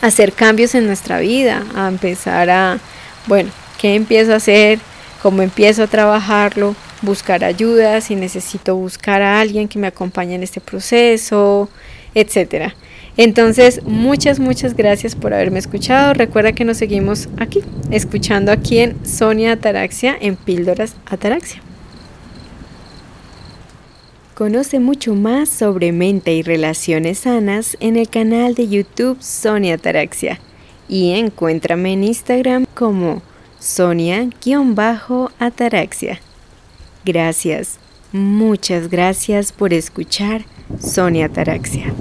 hacer 0.00 0.32
cambios 0.32 0.74
en 0.74 0.86
nuestra 0.86 1.20
vida, 1.20 1.62
a 1.74 1.88
empezar 1.88 2.50
a, 2.50 2.78
bueno, 3.26 3.50
¿qué 3.78 3.94
empiezo 3.94 4.32
a 4.32 4.36
hacer? 4.36 4.78
¿Cómo 5.22 5.42
empiezo 5.42 5.82
a 5.82 5.86
trabajarlo? 5.86 6.74
Buscar 7.02 7.44
ayuda, 7.44 8.00
si 8.00 8.16
necesito 8.16 8.74
buscar 8.74 9.22
a 9.22 9.40
alguien 9.40 9.68
que 9.68 9.78
me 9.78 9.86
acompañe 9.86 10.34
en 10.34 10.42
este 10.42 10.60
proceso, 10.60 11.68
etcétera. 12.14 12.74
Entonces, 13.16 13.82
muchas, 13.84 14.38
muchas 14.38 14.74
gracias 14.74 15.14
por 15.14 15.34
haberme 15.34 15.58
escuchado. 15.58 16.14
Recuerda 16.14 16.52
que 16.52 16.64
nos 16.64 16.78
seguimos 16.78 17.28
aquí, 17.38 17.62
escuchando 17.90 18.50
aquí 18.50 18.78
en 18.78 19.06
Sonia 19.06 19.52
Ataraxia, 19.52 20.16
en 20.18 20.36
Píldoras 20.36 20.94
Ataraxia. 21.06 21.62
Conoce 24.40 24.80
mucho 24.80 25.14
más 25.14 25.50
sobre 25.50 25.92
mente 25.92 26.32
y 26.32 26.40
relaciones 26.40 27.18
sanas 27.18 27.76
en 27.78 27.98
el 27.98 28.08
canal 28.08 28.54
de 28.54 28.68
YouTube 28.68 29.20
Sonia 29.20 29.76
Taraxia 29.76 30.40
y 30.88 31.10
encuéntrame 31.10 31.92
en 31.92 32.04
Instagram 32.04 32.64
como 32.72 33.20
Sonia-Ataraxia. 33.58 36.22
Gracias, 37.04 37.78
muchas 38.12 38.88
gracias 38.88 39.52
por 39.52 39.74
escuchar 39.74 40.46
Sonia 40.78 41.28
Taraxia. 41.28 41.92